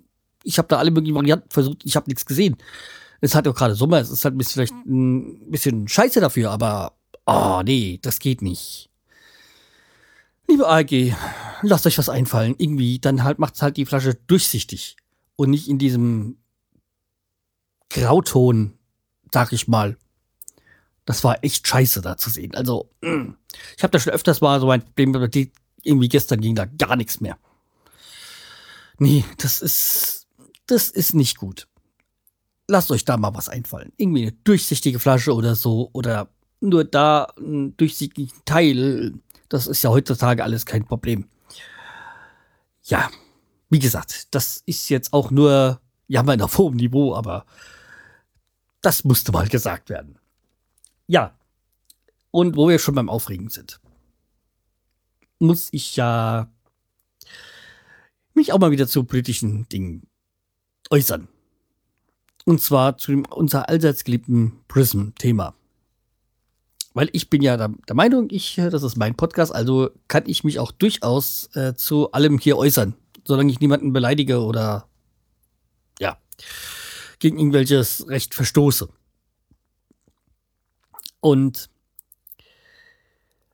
ich 0.44 0.58
habe 0.58 0.68
da 0.68 0.78
alle 0.78 0.90
möglichen 0.90 1.16
Varianten 1.16 1.50
versucht, 1.50 1.82
ich 1.84 1.96
habe 1.96 2.08
nichts 2.08 2.26
gesehen. 2.26 2.56
Es 3.20 3.34
hat 3.34 3.46
ja 3.46 3.52
gerade 3.52 3.74
Sommer, 3.74 4.00
es 4.00 4.10
ist 4.10 4.24
halt 4.24 4.34
vielleicht 4.44 4.74
ein 4.86 5.50
bisschen 5.50 5.88
scheiße 5.88 6.20
dafür, 6.20 6.50
aber 6.50 6.92
oh 7.26 7.62
nee, 7.64 7.98
das 8.02 8.18
geht 8.18 8.42
nicht. 8.42 8.90
Liebe 10.46 10.68
AG, 10.68 11.14
lasst 11.62 11.86
euch 11.86 11.96
was 11.96 12.10
einfallen. 12.10 12.54
Irgendwie, 12.58 12.98
dann 12.98 13.24
halt 13.24 13.38
macht's 13.38 13.62
halt 13.62 13.78
die 13.78 13.86
Flasche 13.86 14.14
durchsichtig 14.26 14.96
und 15.36 15.50
nicht 15.50 15.68
in 15.68 15.78
diesem 15.78 16.36
Grauton, 17.88 18.74
sag 19.34 19.52
ich 19.52 19.68
mal. 19.68 19.98
Das 21.04 21.22
war 21.24 21.44
echt 21.44 21.68
scheiße 21.68 22.00
da 22.00 22.16
zu 22.16 22.30
sehen. 22.30 22.54
Also, 22.54 22.88
ich 23.02 23.82
habe 23.82 23.90
da 23.90 23.98
schon 23.98 24.14
öfters 24.14 24.40
mal 24.40 24.58
so 24.60 24.70
ein 24.70 24.82
Problem, 24.82 25.14
aber 25.14 25.28
irgendwie 25.82 26.08
gestern 26.08 26.40
ging 26.40 26.54
da 26.54 26.64
gar 26.64 26.96
nichts 26.96 27.20
mehr. 27.20 27.36
Nee, 28.98 29.24
das 29.36 29.60
ist, 29.60 30.26
das 30.66 30.88
ist 30.88 31.14
nicht 31.14 31.36
gut. 31.36 31.66
Lasst 32.68 32.90
euch 32.90 33.04
da 33.04 33.18
mal 33.18 33.34
was 33.34 33.50
einfallen. 33.50 33.92
Irgendwie 33.98 34.22
eine 34.22 34.32
durchsichtige 34.32 34.98
Flasche 34.98 35.34
oder 35.34 35.54
so 35.54 35.90
oder 35.92 36.30
nur 36.60 36.84
da 36.84 37.24
einen 37.36 37.76
durchsichtigen 37.76 38.32
Teil. 38.46 39.14
Das 39.50 39.66
ist 39.66 39.82
ja 39.82 39.90
heutzutage 39.90 40.42
alles 40.42 40.64
kein 40.64 40.86
Problem. 40.86 41.28
Ja, 42.84 43.10
wie 43.68 43.80
gesagt, 43.80 44.28
das 44.34 44.62
ist 44.64 44.88
jetzt 44.88 45.12
auch 45.12 45.30
nur 45.30 45.80
Jammern 46.06 46.40
auf 46.40 46.56
hohem 46.56 46.76
Niveau, 46.76 47.14
aber 47.14 47.44
das 48.84 49.04
musste 49.04 49.32
mal 49.32 49.48
gesagt 49.48 49.88
werden. 49.88 50.18
Ja. 51.06 51.36
Und 52.30 52.56
wo 52.56 52.68
wir 52.68 52.78
schon 52.78 52.94
beim 52.94 53.08
Aufregen 53.08 53.48
sind, 53.48 53.80
muss 55.38 55.68
ich 55.72 55.96
ja 55.96 56.50
mich 58.34 58.52
auch 58.52 58.58
mal 58.58 58.72
wieder 58.72 58.88
zu 58.88 59.04
politischen 59.04 59.68
Dingen 59.68 60.06
äußern. 60.90 61.28
Und 62.44 62.60
zwar 62.60 62.98
zu 62.98 63.12
dem 63.12 63.24
unser 63.26 63.68
allseits 63.68 64.04
geliebten 64.04 64.60
Prism-Thema. 64.68 65.54
Weil 66.92 67.08
ich 67.12 67.30
bin 67.30 67.42
ja 67.42 67.56
der, 67.56 67.72
der, 67.88 67.96
Meinung, 67.96 68.28
ich, 68.30 68.56
das 68.56 68.82
ist 68.82 68.96
mein 68.96 69.16
Podcast, 69.16 69.54
also 69.54 69.90
kann 70.08 70.24
ich 70.26 70.44
mich 70.44 70.58
auch 70.58 70.72
durchaus 70.72 71.48
äh, 71.54 71.74
zu 71.74 72.12
allem 72.12 72.38
hier 72.38 72.56
äußern, 72.56 72.94
solange 73.24 73.50
ich 73.50 73.60
niemanden 73.60 73.92
beleidige 73.92 74.42
oder 74.42 74.88
ja 75.98 76.18
gegen 77.24 77.38
irgendwelches 77.38 78.06
Recht 78.06 78.34
verstoße. 78.34 78.86
Und 81.20 81.70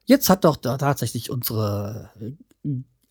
jetzt 0.06 0.28
hat 0.28 0.42
doch 0.42 0.56
da 0.56 0.76
tatsächlich 0.76 1.30
unsere 1.30 2.10
äh, 2.20 2.32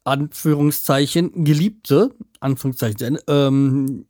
Anführungszeichen 0.03 1.45
geliebte 1.45 2.13
Anführungszeichen 2.41 3.19
ähm, 3.27 4.05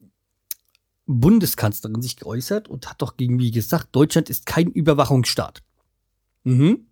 Bundeskanzlerin 1.06 2.01
sich 2.01 2.15
geäußert 2.15 2.68
und 2.68 2.89
hat 2.89 3.00
doch 3.03 3.15
gegen 3.15 3.38
wie 3.38 3.51
gesagt, 3.51 3.89
Deutschland 3.91 4.32
ist 4.32 4.48
kein 4.48 4.72
Überwachungsstaat. 4.72 5.62
Mhm. 6.46 6.88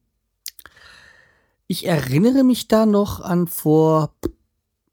Ich 1.66 1.88
erinnere 1.88 2.44
mich 2.44 2.68
da 2.68 2.86
noch 2.86 3.22
an 3.22 3.48
vor 3.48 4.14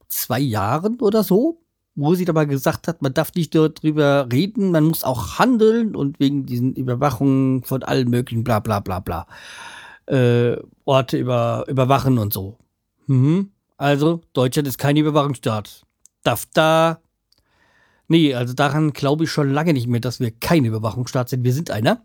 zwei 0.08 0.40
Jahren 0.40 1.02
oder 1.02 1.22
so, 1.22 1.60
wo 1.94 2.14
sie 2.14 2.24
dabei 2.24 2.44
gesagt 2.44 2.88
hat, 2.88 3.02
man 3.02 3.14
darf 3.14 3.32
nicht 3.34 3.54
darüber 3.54 4.28
reden, 4.32 4.72
man 4.72 4.84
muss 4.84 5.04
auch 5.04 5.38
handeln 5.38 5.94
und 5.94 6.18
wegen 6.18 6.46
diesen 6.46 6.74
Überwachungen 6.74 7.62
von 7.62 7.82
allen 7.82 8.10
möglichen 8.10 8.44
bla 8.44 8.60
bla 8.60 8.80
bla 8.80 9.00
bla 9.00 9.26
äh, 10.06 10.56
Orte 10.84 11.16
über, 11.16 11.64
überwachen 11.68 12.18
und 12.18 12.32
so. 12.32 12.58
Mhm. 13.06 13.50
Also, 13.76 14.22
Deutschland 14.32 14.68
ist 14.68 14.78
kein 14.78 14.96
Überwachungsstaat. 14.96 15.84
Darf 16.22 16.46
da. 16.52 17.00
Nee, 18.06 18.34
also 18.34 18.54
daran 18.54 18.92
glaube 18.92 19.24
ich 19.24 19.30
schon 19.30 19.50
lange 19.50 19.72
nicht 19.72 19.86
mehr, 19.86 20.00
dass 20.00 20.20
wir 20.20 20.30
kein 20.30 20.64
Überwachungsstaat 20.64 21.28
sind. 21.28 21.44
Wir 21.44 21.52
sind 21.52 21.70
einer. 21.70 22.04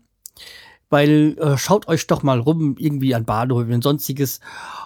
Weil 0.88 1.36
äh, 1.38 1.56
schaut 1.56 1.86
euch 1.86 2.06
doch 2.08 2.22
mal 2.24 2.40
rum, 2.40 2.74
irgendwie 2.78 3.14
an 3.14 3.24
Bahnhöfen 3.24 3.74
und 3.74 3.84
sonstiges. 3.84 4.40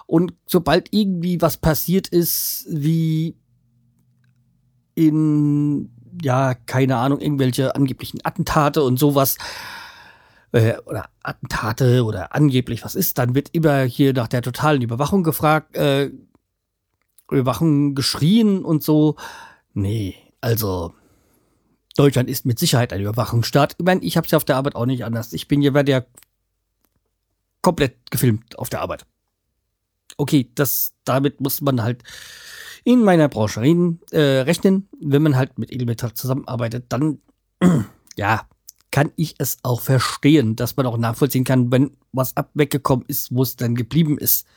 Und 0.05 0.33
sobald 0.45 0.93
irgendwie 0.93 1.41
was 1.41 1.57
passiert 1.57 2.07
ist, 2.07 2.67
wie 2.69 3.35
in, 4.95 5.91
ja, 6.21 6.53
keine 6.53 6.97
Ahnung, 6.97 7.19
irgendwelche 7.19 7.75
angeblichen 7.75 8.19
Attentate 8.23 8.81
und 8.83 8.97
sowas, 8.97 9.37
äh, 10.55 10.77
oder 10.85 11.09
Attentate 11.21 12.03
oder 12.03 12.33
angeblich 12.33 12.83
was 12.83 12.95
ist, 12.95 13.17
dann 13.17 13.35
wird 13.35 13.49
immer 13.51 13.83
hier 13.83 14.13
nach 14.13 14.27
der 14.27 14.41
totalen 14.41 14.81
Überwachung 14.81 15.23
gefragt, 15.23 15.75
äh, 15.75 16.11
Überwachung 17.29 17.95
geschrien 17.95 18.63
und 18.63 18.83
so. 18.83 19.15
Nee, 19.73 20.15
also 20.41 20.93
Deutschland 21.97 22.29
ist 22.29 22.45
mit 22.45 22.59
Sicherheit 22.59 22.93
ein 22.93 23.01
Überwachungsstaat. 23.01 23.75
Ich 23.77 23.85
meine, 23.85 24.01
ich 24.01 24.15
habe 24.15 24.25
es 24.25 24.31
ja 24.31 24.37
auf 24.37 24.45
der 24.45 24.57
Arbeit 24.57 24.75
auch 24.75 24.85
nicht 24.85 25.03
anders. 25.03 25.33
Ich 25.33 25.47
bin 25.47 25.61
hier 25.61 25.73
bei 25.73 25.83
der 25.83 26.05
komplett 27.61 28.11
gefilmt 28.11 28.57
auf 28.59 28.69
der 28.69 28.81
Arbeit. 28.81 29.05
Okay, 30.17 30.49
das 30.55 30.93
damit 31.03 31.41
muss 31.41 31.61
man 31.61 31.81
halt 31.81 32.03
in 32.85 33.03
meiner 33.03 33.27
Branche 33.27 33.61
reden, 33.61 33.99
äh, 34.11 34.19
rechnen. 34.19 34.87
Wenn 35.01 35.23
man 35.23 35.35
halt 35.35 35.59
mit 35.59 35.73
Edelmetall 35.73 36.13
zusammenarbeitet, 36.13 36.85
dann 36.89 37.19
ja, 38.15 38.47
kann 38.91 39.11
ich 39.17 39.35
es 39.39 39.57
auch 39.63 39.81
verstehen, 39.81 40.55
dass 40.55 40.77
man 40.77 40.85
auch 40.85 40.97
nachvollziehen 40.97 41.43
kann, 41.43 41.71
wenn 41.71 41.97
was 42.13 42.37
ab 42.37 42.51
weggekommen 42.53 43.03
ist, 43.07 43.35
wo 43.35 43.43
es 43.43 43.57
dann 43.57 43.75
geblieben 43.75 44.17
ist. 44.17 44.47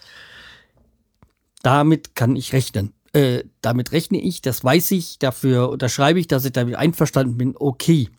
Damit 1.63 2.15
kann 2.15 2.37
ich 2.37 2.53
rechnen. 2.53 2.93
Äh, 3.15 3.45
damit 3.63 3.93
rechne 3.93 4.21
ich, 4.21 4.43
das 4.43 4.63
weiß 4.63 4.91
ich, 4.91 5.19
dafür 5.19 5.71
unterschreibe 5.71 6.21
ich, 6.21 6.29
dass 6.29 6.45
ich 6.45 6.53
damit 6.53 6.77
einverstanden 6.77 7.39
bin, 7.39 7.55
okay. 7.59 8.11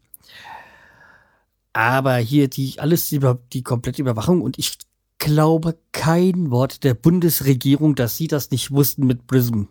Aber 1.72 2.16
hier 2.16 2.48
die 2.50 2.80
alles 2.80 3.12
über 3.12 3.40
die 3.54 3.62
komplette 3.62 4.02
Überwachung 4.02 4.42
und 4.42 4.58
ich 4.58 4.80
glaube 5.20 5.78
kein 5.92 6.50
Wort 6.50 6.84
der 6.84 6.96
Bundesregierung, 6.96 7.94
dass 7.94 8.18
sie 8.18 8.28
das 8.28 8.50
nicht 8.50 8.72
wussten 8.72 9.06
mit 9.06 9.28
Prism. 9.28 9.66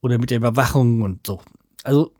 Oder 0.00 0.18
mit 0.18 0.30
der 0.30 0.38
Überwachung 0.38 1.02
und 1.02 1.26
so. 1.26 1.40
Also, 1.82 2.12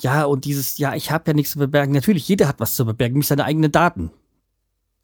ja, 0.00 0.24
und 0.24 0.44
dieses, 0.44 0.78
ja, 0.78 0.94
ich 0.94 1.10
habe 1.10 1.24
ja 1.28 1.34
nichts 1.34 1.52
zu 1.52 1.58
verbergen. 1.58 1.94
Natürlich, 1.94 2.28
jeder 2.28 2.48
hat 2.48 2.60
was 2.60 2.74
zu 2.74 2.84
verbergen, 2.84 3.14
nämlich 3.14 3.28
seine 3.28 3.44
eigenen 3.44 3.72
Daten. 3.72 4.10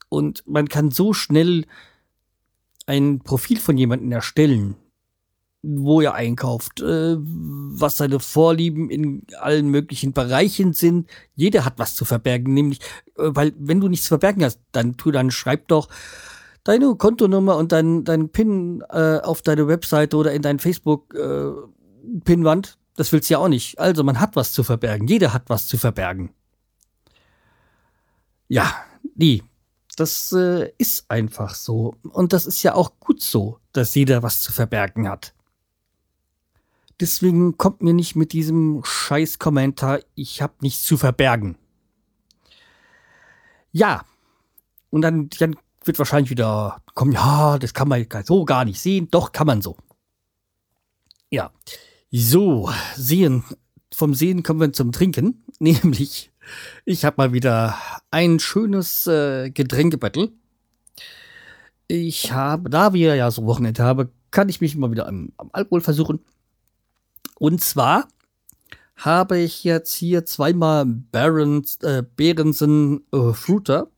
Und 0.09 0.43
man 0.47 0.69
kann 0.69 0.91
so 0.91 1.13
schnell 1.13 1.65
ein 2.85 3.19
Profil 3.19 3.57
von 3.59 3.77
jemandem 3.77 4.11
erstellen, 4.11 4.75
wo 5.63 6.01
er 6.01 6.13
einkauft, 6.13 6.81
äh, 6.81 7.15
was 7.17 7.97
seine 7.97 8.19
Vorlieben 8.19 8.89
in 8.89 9.25
allen 9.39 9.69
möglichen 9.69 10.13
Bereichen 10.13 10.73
sind. 10.73 11.09
Jeder 11.35 11.65
hat 11.65 11.79
was 11.79 11.95
zu 11.95 12.05
verbergen, 12.05 12.53
nämlich, 12.53 12.79
äh, 13.17 13.29
weil 13.29 13.53
wenn 13.57 13.79
du 13.79 13.87
nichts 13.87 14.05
zu 14.05 14.09
verbergen 14.09 14.43
hast, 14.43 14.59
dann 14.73 14.97
tu 14.97 15.09
dann 15.09 15.31
schreib 15.31 15.67
doch 15.69 15.87
deine 16.63 16.95
Kontonummer 16.95 17.57
und 17.57 17.71
dein, 17.71 18.03
dein 18.03 18.29
PIN 18.29 18.83
äh, 18.89 19.19
auf 19.19 19.41
deine 19.41 19.67
Webseite 19.67 20.17
oder 20.17 20.33
in 20.33 20.41
dein 20.41 20.59
Facebook-Pinwand, 20.59 22.67
äh, 22.67 22.71
das 22.95 23.11
willst 23.11 23.29
du 23.29 23.33
ja 23.33 23.39
auch 23.39 23.47
nicht. 23.47 23.79
Also 23.79 24.03
man 24.03 24.19
hat 24.19 24.35
was 24.35 24.53
zu 24.53 24.63
verbergen. 24.63 25.07
Jeder 25.07 25.33
hat 25.33 25.49
was 25.49 25.67
zu 25.67 25.77
verbergen. 25.77 26.33
Ja, 28.47 28.71
nee, 29.15 29.41
das 29.95 30.31
äh, 30.31 30.71
ist 30.77 31.09
einfach 31.09 31.55
so. 31.55 31.95
Und 32.03 32.33
das 32.33 32.45
ist 32.45 32.63
ja 32.63 32.75
auch 32.75 32.99
gut 32.99 33.21
so, 33.21 33.59
dass 33.71 33.95
jeder 33.95 34.23
was 34.23 34.41
zu 34.41 34.51
verbergen 34.51 35.09
hat. 35.09 35.33
Deswegen 36.99 37.57
kommt 37.57 37.81
mir 37.81 37.93
nicht 37.93 38.15
mit 38.15 38.33
diesem 38.33 38.81
Scheiß-Kommentar, 38.83 39.99
ich 40.15 40.41
hab 40.41 40.61
nichts 40.61 40.83
zu 40.83 40.97
verbergen. 40.97 41.57
Ja. 43.71 44.05
Und 44.91 45.01
dann, 45.01 45.29
dann 45.39 45.55
wird 45.87 45.99
wahrscheinlich 45.99 46.29
wieder 46.29 46.81
kommen, 46.93 47.11
ja, 47.11 47.57
das 47.57 47.73
kann 47.73 47.87
man 47.87 48.05
so 48.23 48.45
gar 48.45 48.65
nicht 48.65 48.79
sehen. 48.79 49.07
Doch, 49.11 49.31
kann 49.31 49.47
man 49.47 49.61
so. 49.61 49.77
Ja. 51.29 51.51
So, 52.11 52.69
sehen. 52.95 53.43
Vom 53.93 54.13
Sehen 54.13 54.43
kommen 54.43 54.59
wir 54.59 54.73
zum 54.73 54.91
Trinken. 54.91 55.43
Nämlich, 55.59 56.31
ich 56.85 57.05
habe 57.05 57.15
mal 57.17 57.33
wieder 57.33 57.77
ein 58.11 58.39
schönes 58.39 59.07
äh, 59.07 59.49
Getränkebattle. 59.49 60.31
Ich 61.87 62.31
habe, 62.31 62.69
da 62.69 62.93
wir 62.93 63.15
ja 63.15 63.29
so 63.29 63.45
Wochenende 63.45 63.83
haben, 63.83 64.09
kann 64.31 64.49
ich 64.49 64.61
mich 64.61 64.75
mal 64.75 64.91
wieder 64.91 65.07
am, 65.07 65.31
am 65.37 65.49
Alkohol 65.53 65.81
versuchen. 65.81 66.19
Und 67.37 67.61
zwar 67.61 68.07
habe 68.95 69.39
ich 69.39 69.63
jetzt 69.63 69.93
hier 69.93 70.25
zweimal 70.25 70.85
Barons, 70.85 71.77
äh, 71.81 72.03
Behrensen 72.15 73.05
äh, 73.11 73.33
Fruiter. 73.33 73.89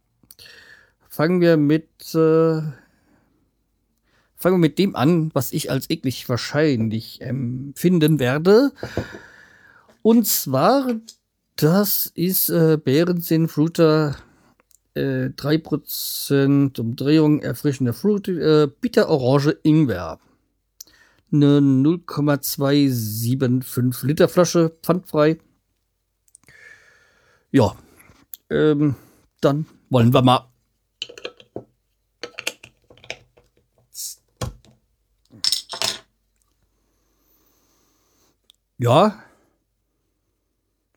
Fangen 1.16 1.40
wir 1.40 1.56
mit 1.56 2.14
äh, 2.14 2.62
fangen 4.36 4.56
wir 4.56 4.58
mit 4.58 4.78
dem 4.78 4.98
an, 4.98 5.32
was 5.34 5.54
ich 5.54 5.72
als 5.72 5.90
eklig 5.90 6.28
wahrscheinlich 6.28 7.22
empfinden 7.22 8.20
werde. 8.20 8.74
Und 10.02 10.28
zwar, 10.28 11.00
das 11.56 12.08
ist 12.16 12.50
äh, 12.50 12.78
Behrensen 12.78 13.48
Fruiter 13.48 14.18
äh, 14.94 15.30
3% 15.30 16.78
Umdrehung, 16.82 17.42
erfrischende 17.42 17.94
Fruit, 17.94 18.28
äh, 18.28 18.68
Bitter 18.82 19.08
Orange 19.08 19.56
Ingwer 19.64 20.20
eine 21.32 21.62
0,275 21.62 24.04
Liter 24.04 24.28
Flasche, 24.28 24.76
pfandfrei. 24.82 25.38
Ja, 27.52 27.74
ähm, 28.50 28.96
dann 29.42 29.66
wollen 29.90 30.14
wir 30.14 30.22
mal. 30.22 30.55
Ja, 38.78 39.24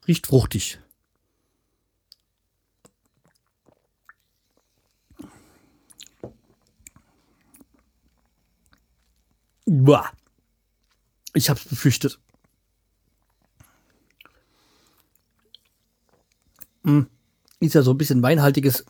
riecht 0.09 0.27
fruchtig. 0.27 0.81
Boah. 9.67 10.11
Ich 11.35 11.51
hab's 11.51 11.65
befürchtet. 11.67 12.19
Hm. 16.85 17.07
Ist 17.61 17.75
ja 17.75 17.83
so 17.83 17.93
ein 17.93 17.99
bisschen 17.99 18.23
weinhaltiges, 18.23 18.85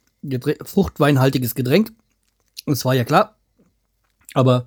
fruchtweinhaltiges 0.65 1.55
Getränk. 1.55 1.93
Das 2.67 2.85
war 2.85 2.95
ja 2.95 3.05
klar. 3.05 3.37
Aber. 4.35 4.67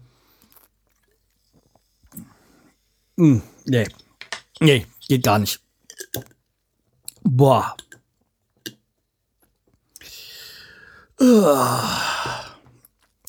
Mh, 3.17 3.35
hm, 3.35 3.41
nee. 3.65 3.87
Nee, 4.61 4.85
geht 5.07 5.24
gar 5.24 5.39
nicht. 5.39 5.59
Boah. 7.24 7.75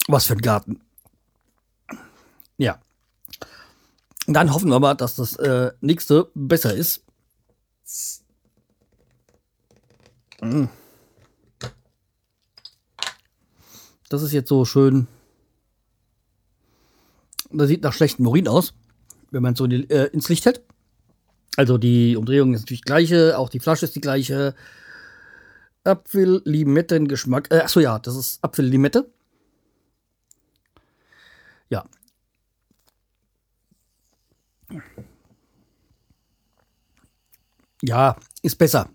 Was 0.09 0.27
für 0.27 0.35
ein 0.35 0.42
Garten. 0.42 0.83
Ja. 2.59 2.79
Dann 4.27 4.53
hoffen 4.53 4.68
wir 4.68 4.79
mal, 4.79 4.95
dass 4.95 5.16
das 5.16 5.37
äh, 5.37 5.73
nächste 5.81 6.31
besser 6.35 6.75
ist. 6.75 7.03
Mm. 10.42 10.66
Das 14.11 14.21
ist 14.21 14.33
jetzt 14.33 14.51
so 14.51 14.66
schön. 14.66 15.09
Das 17.51 17.68
sieht 17.68 17.83
nach 17.83 17.95
schlechtem 17.95 18.27
Urin 18.27 18.49
aus, 18.49 18.75
wenn 19.31 19.42
man 19.42 19.55
es 19.55 19.59
so 19.59 19.64
äh, 19.64 20.09
ins 20.09 20.29
Licht 20.29 20.45
hält. 20.45 20.62
Also 21.57 21.79
die 21.79 22.17
Umdrehung 22.17 22.55
ist 22.55 22.62
natürlich 22.62 22.83
gleiche, 22.83 23.38
auch 23.38 23.49
die 23.49 23.61
Flasche 23.61 23.85
ist 23.85 23.95
die 23.95 24.01
gleiche. 24.01 24.55
Apfel-Limetten-Geschmack. 25.85 27.49
Äh, 27.51 27.61
achso, 27.61 27.81
ja, 27.81 27.99
das 27.99 28.17
ist 28.17 28.43
Apfel-Limette. 28.45 29.11
Ja, 31.71 31.85
Ja, 37.83 38.17
ist 38.43 38.57
besser. 38.59 38.88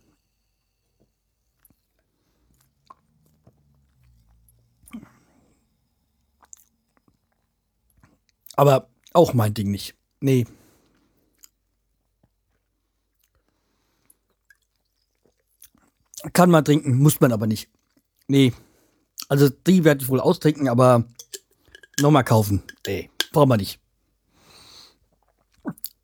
Aber 8.55 8.89
auch 9.13 9.33
mein 9.33 9.53
Ding 9.53 9.71
nicht. 9.71 9.95
Nee. 10.21 10.47
Kann 16.33 16.49
man 16.49 16.65
trinken, 16.65 16.97
muss 16.97 17.19
man 17.21 17.31
aber 17.31 17.47
nicht. 17.47 17.69
Nee. 18.27 18.53
Also 19.29 19.49
die 19.49 19.83
werde 19.83 20.03
ich 20.03 20.09
wohl 20.09 20.19
austrinken, 20.19 20.67
aber 20.67 21.05
nochmal 21.99 22.23
kaufen. 22.23 22.63
Nee, 22.85 23.09
brauchen 23.31 23.49
wir 23.49 23.57
nicht. 23.57 23.79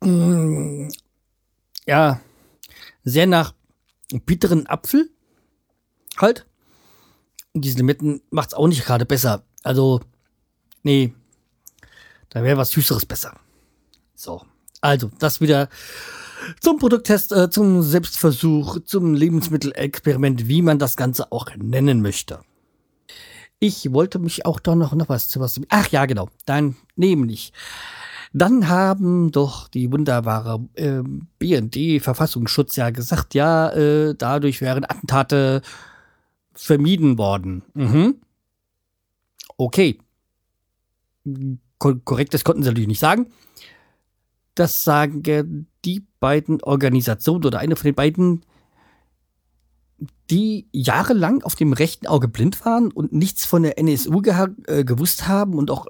Mm, 0.00 0.88
ja, 1.86 2.20
sehr 3.04 3.26
nach 3.26 3.54
bitteren 4.24 4.66
Apfel. 4.66 5.10
Halt. 6.16 6.46
Und 7.52 7.64
diese 7.64 7.78
Limetten 7.78 8.20
macht 8.30 8.50
es 8.50 8.54
auch 8.54 8.68
nicht 8.68 8.84
gerade 8.84 9.06
besser. 9.06 9.44
Also, 9.62 10.00
nee. 10.82 11.14
Da 12.28 12.42
wäre 12.42 12.58
was 12.58 12.70
Süßeres 12.70 13.06
besser. 13.06 13.38
So. 14.14 14.44
Also, 14.80 15.10
das 15.18 15.40
wieder 15.40 15.68
zum 16.60 16.78
Produkttest, 16.78 17.32
äh, 17.32 17.50
zum 17.50 17.82
Selbstversuch, 17.82 18.80
zum 18.84 19.14
Lebensmittelexperiment, 19.14 20.48
wie 20.48 20.62
man 20.62 20.78
das 20.78 20.96
Ganze 20.96 21.32
auch 21.32 21.48
nennen 21.56 22.02
möchte. 22.02 22.40
Ich 23.60 23.92
wollte 23.92 24.18
mich 24.18 24.46
auch 24.46 24.60
da 24.60 24.74
noch, 24.74 24.94
noch 24.94 25.08
was 25.08 25.28
zu 25.28 25.40
was. 25.40 25.60
Ach 25.68 25.88
ja, 25.88 26.06
genau. 26.06 26.28
Dann 26.44 26.76
nämlich 26.96 27.52
dann 28.36 28.68
haben 28.68 29.30
doch 29.30 29.68
die 29.68 29.92
wunderbare 29.92 30.68
äh, 30.74 31.02
BND 31.38 32.02
Verfassungsschutz 32.02 32.74
ja 32.74 32.90
gesagt, 32.90 33.32
ja, 33.34 33.70
äh, 33.70 34.16
dadurch 34.16 34.60
wären 34.60 34.84
Attentate 34.84 35.62
vermieden 36.52 37.16
worden. 37.16 37.62
Mhm. 37.74 38.16
Okay. 39.56 39.98
Ko 41.78 41.94
korrekt, 42.04 42.34
das 42.34 42.42
konnten 42.42 42.64
sie 42.64 42.70
natürlich 42.70 42.88
nicht 42.88 42.98
sagen. 42.98 43.28
Das 44.56 44.82
sagen 44.82 45.22
beiden 46.24 46.62
Organisationen 46.62 47.44
oder 47.44 47.58
eine 47.58 47.76
von 47.76 47.84
den 47.84 47.94
beiden, 47.94 48.46
die 50.30 50.66
jahrelang 50.72 51.42
auf 51.42 51.54
dem 51.54 51.74
rechten 51.74 52.06
Auge 52.06 52.28
blind 52.28 52.64
waren 52.64 52.90
und 52.90 53.12
nichts 53.12 53.44
von 53.44 53.62
der 53.62 53.78
NSU 53.78 54.22
äh, 54.22 54.84
gewusst 54.84 55.28
haben 55.28 55.52
und 55.58 55.70
auch 55.70 55.84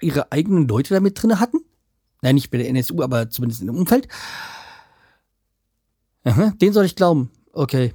ihre 0.00 0.32
eigenen 0.32 0.66
Leute 0.66 0.94
damit 0.94 1.22
drin 1.22 1.38
hatten? 1.38 1.58
Nein, 2.22 2.34
nicht 2.34 2.50
bei 2.50 2.58
der 2.58 2.68
NSU, 2.70 3.02
aber 3.02 3.30
zumindest 3.30 3.62
im 3.62 3.70
Umfeld. 3.70 4.08
Aha, 6.24 6.52
den 6.60 6.72
soll 6.72 6.84
ich 6.84 6.96
glauben. 6.96 7.30
Okay. 7.52 7.94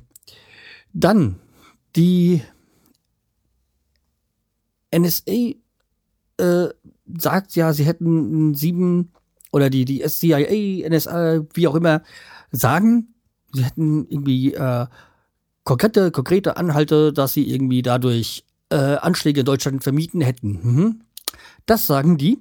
Dann 0.93 1.41
die 1.97 2.41
NSA 4.95 5.55
äh, 6.37 6.69
sagt 7.17 7.57
ja, 7.57 7.73
sie 7.73 7.83
hätten 7.83 8.55
sieben 8.55 9.11
oder 9.53 9.69
die, 9.69 9.85
die 9.85 10.01
CIA, 10.05 10.89
NSA, 10.89 11.45
wie 11.53 11.67
auch 11.67 11.75
immer, 11.75 12.01
sagen, 12.51 13.13
sie 13.53 13.63
hätten 13.63 14.05
irgendwie 14.09 14.53
äh, 14.53 14.87
konkrete, 15.63 16.11
konkrete 16.11 16.57
Anhalte, 16.57 17.13
dass 17.13 17.31
sie 17.33 17.49
irgendwie 17.49 17.81
dadurch 17.81 18.45
äh, 18.69 18.75
Anschläge 18.75 19.41
in 19.41 19.45
Deutschland 19.45 19.83
vermieten 19.83 20.19
hätten. 20.19 20.59
Mhm. 20.61 21.01
Das 21.65 21.87
sagen 21.87 22.17
die 22.17 22.39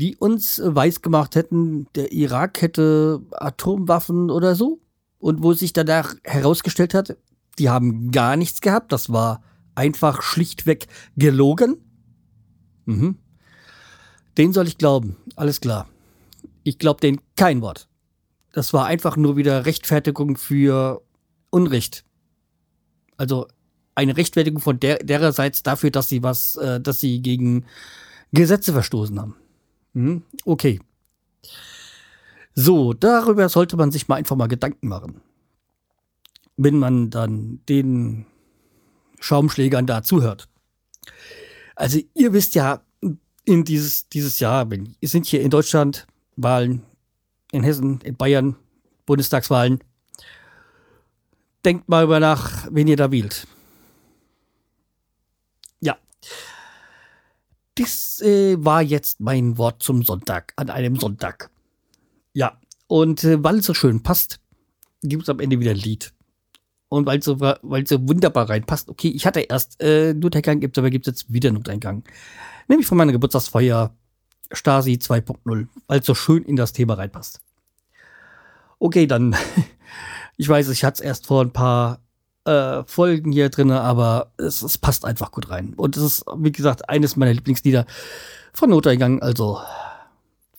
die 0.00 0.16
uns 0.16 0.60
weisgemacht 0.64 1.36
hätten, 1.36 1.86
der 1.94 2.12
Irak 2.12 2.62
hätte 2.62 3.20
Atomwaffen 3.32 4.30
oder 4.30 4.54
so. 4.54 4.80
Und 5.18 5.42
wo 5.42 5.52
sich 5.52 5.74
danach 5.74 6.14
herausgestellt 6.24 6.94
hat, 6.94 7.18
die 7.58 7.68
haben 7.68 8.10
gar 8.10 8.36
nichts 8.36 8.62
gehabt. 8.62 8.92
Das 8.92 9.12
war 9.12 9.42
einfach 9.74 10.22
schlichtweg 10.22 10.86
gelogen? 11.16 11.76
Mhm. 12.86 13.18
Den 14.38 14.52
soll 14.52 14.68
ich 14.68 14.78
glauben, 14.78 15.16
alles 15.36 15.60
klar. 15.60 15.88
Ich 16.62 16.78
glaube 16.78 17.00
denen 17.00 17.20
kein 17.36 17.60
Wort. 17.62 17.88
Das 18.52 18.72
war 18.72 18.86
einfach 18.86 19.16
nur 19.16 19.36
wieder 19.36 19.66
Rechtfertigung 19.66 20.36
für 20.36 21.02
Unrecht. 21.50 22.04
Also 23.16 23.46
eine 23.94 24.16
Rechtfertigung 24.16 24.60
von 24.60 24.80
der, 24.80 24.98
dererseits 24.98 25.62
dafür, 25.62 25.90
dass 25.90 26.08
sie 26.08 26.22
was, 26.22 26.56
äh, 26.56 26.80
dass 26.80 27.00
sie 27.00 27.22
gegen 27.22 27.66
Gesetze 28.32 28.72
verstoßen 28.72 29.18
haben. 29.20 29.36
Mhm. 29.92 30.22
Okay. 30.44 30.80
So, 32.54 32.92
darüber 32.92 33.48
sollte 33.48 33.76
man 33.76 33.90
sich 33.90 34.08
mal 34.08 34.16
einfach 34.16 34.36
mal 34.36 34.48
Gedanken 34.48 34.88
machen. 34.88 35.20
Wenn 36.56 36.78
man 36.78 37.10
dann 37.10 37.60
den 37.68 38.26
Schaumschlägern 39.20 39.86
da 39.86 40.02
zuhört. 40.02 40.48
Also 41.76 41.98
ihr 42.14 42.32
wisst 42.32 42.54
ja, 42.54 42.82
in 43.50 43.64
dieses, 43.64 44.08
dieses 44.08 44.38
Jahr, 44.38 44.70
wir 44.70 44.86
sind 45.02 45.26
hier 45.26 45.42
in 45.42 45.50
Deutschland 45.50 46.06
Wahlen, 46.36 46.84
in 47.50 47.64
Hessen, 47.64 48.00
in 48.02 48.16
Bayern, 48.16 48.54
Bundestagswahlen. 49.06 49.80
Denkt 51.64 51.88
mal 51.88 52.04
über 52.04 52.20
nach, 52.20 52.68
wen 52.70 52.86
ihr 52.86 52.96
da 52.96 53.10
wählt. 53.10 53.48
Ja. 55.80 55.98
Das 57.74 58.20
äh, 58.20 58.56
war 58.64 58.82
jetzt 58.82 59.18
mein 59.18 59.58
Wort 59.58 59.82
zum 59.82 60.04
Sonntag, 60.04 60.52
an 60.54 60.70
einem 60.70 60.94
Sonntag. 60.94 61.50
Ja, 62.32 62.56
und 62.86 63.24
äh, 63.24 63.42
weil 63.42 63.58
es 63.58 63.66
so 63.66 63.74
schön 63.74 64.04
passt, 64.04 64.38
gibt 65.02 65.24
es 65.24 65.28
am 65.28 65.40
Ende 65.40 65.58
wieder 65.58 65.72
ein 65.72 65.76
Lied. 65.76 66.12
Und 66.88 67.04
weil 67.04 67.18
es 67.18 67.24
so, 67.24 67.36
so 67.36 68.08
wunderbar 68.08 68.48
reinpasst, 68.48 68.88
okay, 68.88 69.08
ich 69.08 69.26
hatte 69.26 69.40
erst 69.40 69.80
äh, 69.82 70.14
Noteingang, 70.14 70.62
aber 70.76 70.90
gibt 70.90 71.08
es 71.08 71.12
jetzt 71.12 71.32
wieder 71.32 71.50
Noteingang. 71.50 72.04
Nämlich 72.70 72.86
von 72.86 72.96
meiner 72.96 73.10
Geburtstagsfeier 73.10 73.90
Stasi 74.52 74.92
2.0, 74.92 75.66
weil 75.88 75.98
es 75.98 76.06
so 76.06 76.14
schön 76.14 76.44
in 76.44 76.54
das 76.54 76.72
Thema 76.72 76.94
reinpasst. 76.94 77.40
Okay, 78.78 79.08
dann, 79.08 79.34
ich 80.36 80.48
weiß, 80.48 80.68
ich 80.68 80.84
hatte 80.84 80.94
es 80.94 81.00
erst 81.00 81.26
vor 81.26 81.42
ein 81.42 81.52
paar 81.52 81.98
äh, 82.44 82.84
Folgen 82.84 83.32
hier 83.32 83.48
drin, 83.48 83.72
aber 83.72 84.30
es, 84.36 84.62
es, 84.62 84.78
passt 84.78 85.04
einfach 85.04 85.32
gut 85.32 85.50
rein. 85.50 85.74
Und 85.74 85.96
es 85.96 86.02
ist, 86.04 86.24
wie 86.36 86.52
gesagt, 86.52 86.88
eines 86.88 87.16
meiner 87.16 87.32
Lieblingslieder 87.32 87.86
von 88.52 88.70
Noteingang. 88.70 89.20
Also 89.20 89.58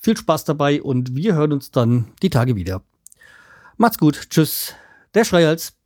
viel 0.02 0.18
Spaß 0.18 0.44
dabei 0.44 0.84
und 0.84 1.16
wir 1.16 1.36
hören 1.36 1.54
uns 1.54 1.72
dann 1.72 2.12
die 2.22 2.30
Tage 2.30 2.58
wieder. 2.58 2.82
Macht's 3.78 3.98
gut, 3.98 4.30
tschüss, 4.30 4.76
der 5.14 5.24
Schreihals. 5.24 5.78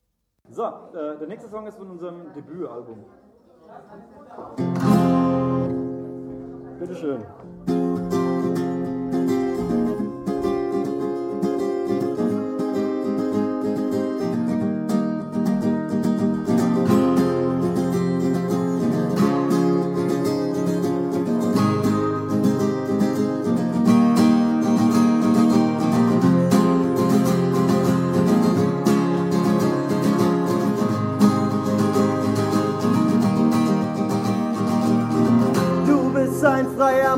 So, 0.49 0.63
äh, 0.63 1.19
der 1.19 1.27
nächste 1.27 1.51
Song 1.51 1.67
ist 1.67 1.77
von 1.77 1.91
unserem 1.91 2.33
Debütalbum. 2.33 3.05
Bitteschön. 6.79 7.25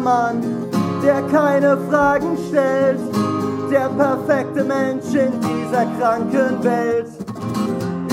Mann, 0.08 0.42
der 1.04 1.22
keine 1.24 1.78
Fragen 1.90 2.38
stellt, 2.48 3.00
der 3.70 3.90
perfekte 3.90 4.64
Mensch 4.64 5.14
in 5.14 5.34
dieser 5.42 5.86
kranken 6.00 6.64
Welt. 6.64 7.10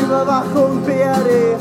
Überwachung 0.02 0.82
BRD, 0.84 1.56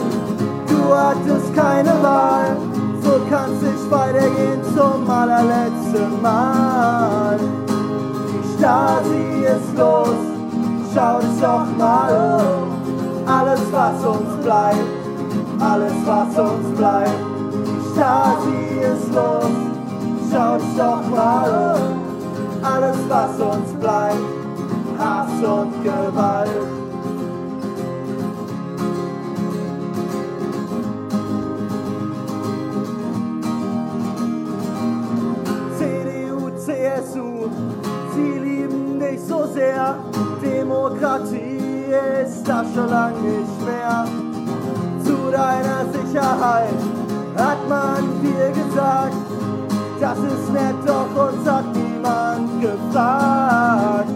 du 0.67 0.95
hattest 0.95 1.53
keine 1.55 1.93
Wahl, 2.01 2.57
so 3.03 3.21
kann's 3.29 3.61
nicht 3.61 3.91
weitergehen 3.91 4.61
zum 4.75 5.07
allerletzten 5.07 6.19
Mal. 6.19 7.37
Die 8.33 8.57
Stasi 8.57 9.45
ist 9.55 9.77
los, 9.77 10.17
schau 10.95 11.19
dich 11.19 11.41
doch 11.41 11.67
mal 11.77 12.41
um, 12.41 13.31
alles 13.31 13.61
was 13.71 14.03
uns 14.03 14.43
bleibt, 14.43 14.89
alles 15.59 15.93
was 16.07 16.39
uns 16.39 16.75
bleibt. 16.75 17.21
Die 17.51 17.93
Stasi 17.93 18.79
ist 18.81 19.13
los 19.13 19.72
schau 20.33 20.57
dich 20.57 20.77
doch 20.77 21.09
mal 21.09 21.75
um. 21.75 22.63
Alles, 22.63 22.97
was 23.09 23.39
uns 23.39 23.73
bleibt, 23.79 24.17
Hass 24.97 25.29
und 25.43 25.83
Gewalt. 25.83 26.49
CDU, 35.77 36.49
CSU, 36.57 37.49
sie 38.15 38.39
lieben 38.39 38.99
dich 38.99 39.21
so 39.21 39.45
sehr. 39.53 39.97
Demokratie 40.41 41.93
ist 42.23 42.47
das 42.47 42.65
schon 42.73 42.89
lang 42.89 43.13
nicht 43.21 43.65
mehr. 43.65 44.05
Zu 45.03 45.31
deiner 45.31 45.85
Sicherheit 45.91 46.79
hat 47.35 47.69
man 47.69 48.21
dir 48.21 48.51
gesagt, 48.51 49.22
das 50.03 50.17
ist 50.17 50.51
nett, 50.51 50.75
doch 50.85 51.07
uns 51.15 51.49
hat 51.49 51.63
niemand 51.73 52.61
gefragt. 52.61 54.09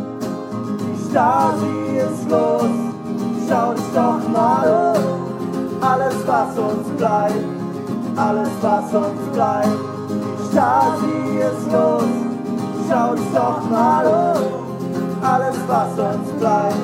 Die 0.81 1.09
Stasi 1.09 1.77
ist 2.05 2.29
los, 2.29 2.75
schau 3.47 3.73
dich 3.73 3.91
doch 3.95 4.27
mal 4.27 4.67
um. 4.97 5.81
Alles, 5.81 6.15
was 6.27 6.57
uns 6.57 6.87
bleibt, 6.97 7.45
alles, 8.17 8.49
was 8.61 8.93
uns 8.93 9.21
bleibt. 9.31 9.79
Die 10.09 10.51
Stasi 10.51 11.19
ist 11.49 11.71
los, 11.71 12.11
schau 12.89 13.15
dich 13.15 13.31
doch 13.33 13.69
mal 13.69 14.05
um. 14.05 15.25
Alles, 15.25 15.55
was 15.67 15.91
uns 15.91 16.29
bleibt, 16.37 16.75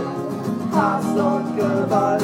Hass 0.74 1.06
und 1.18 1.58
Gewalt. 1.58 2.24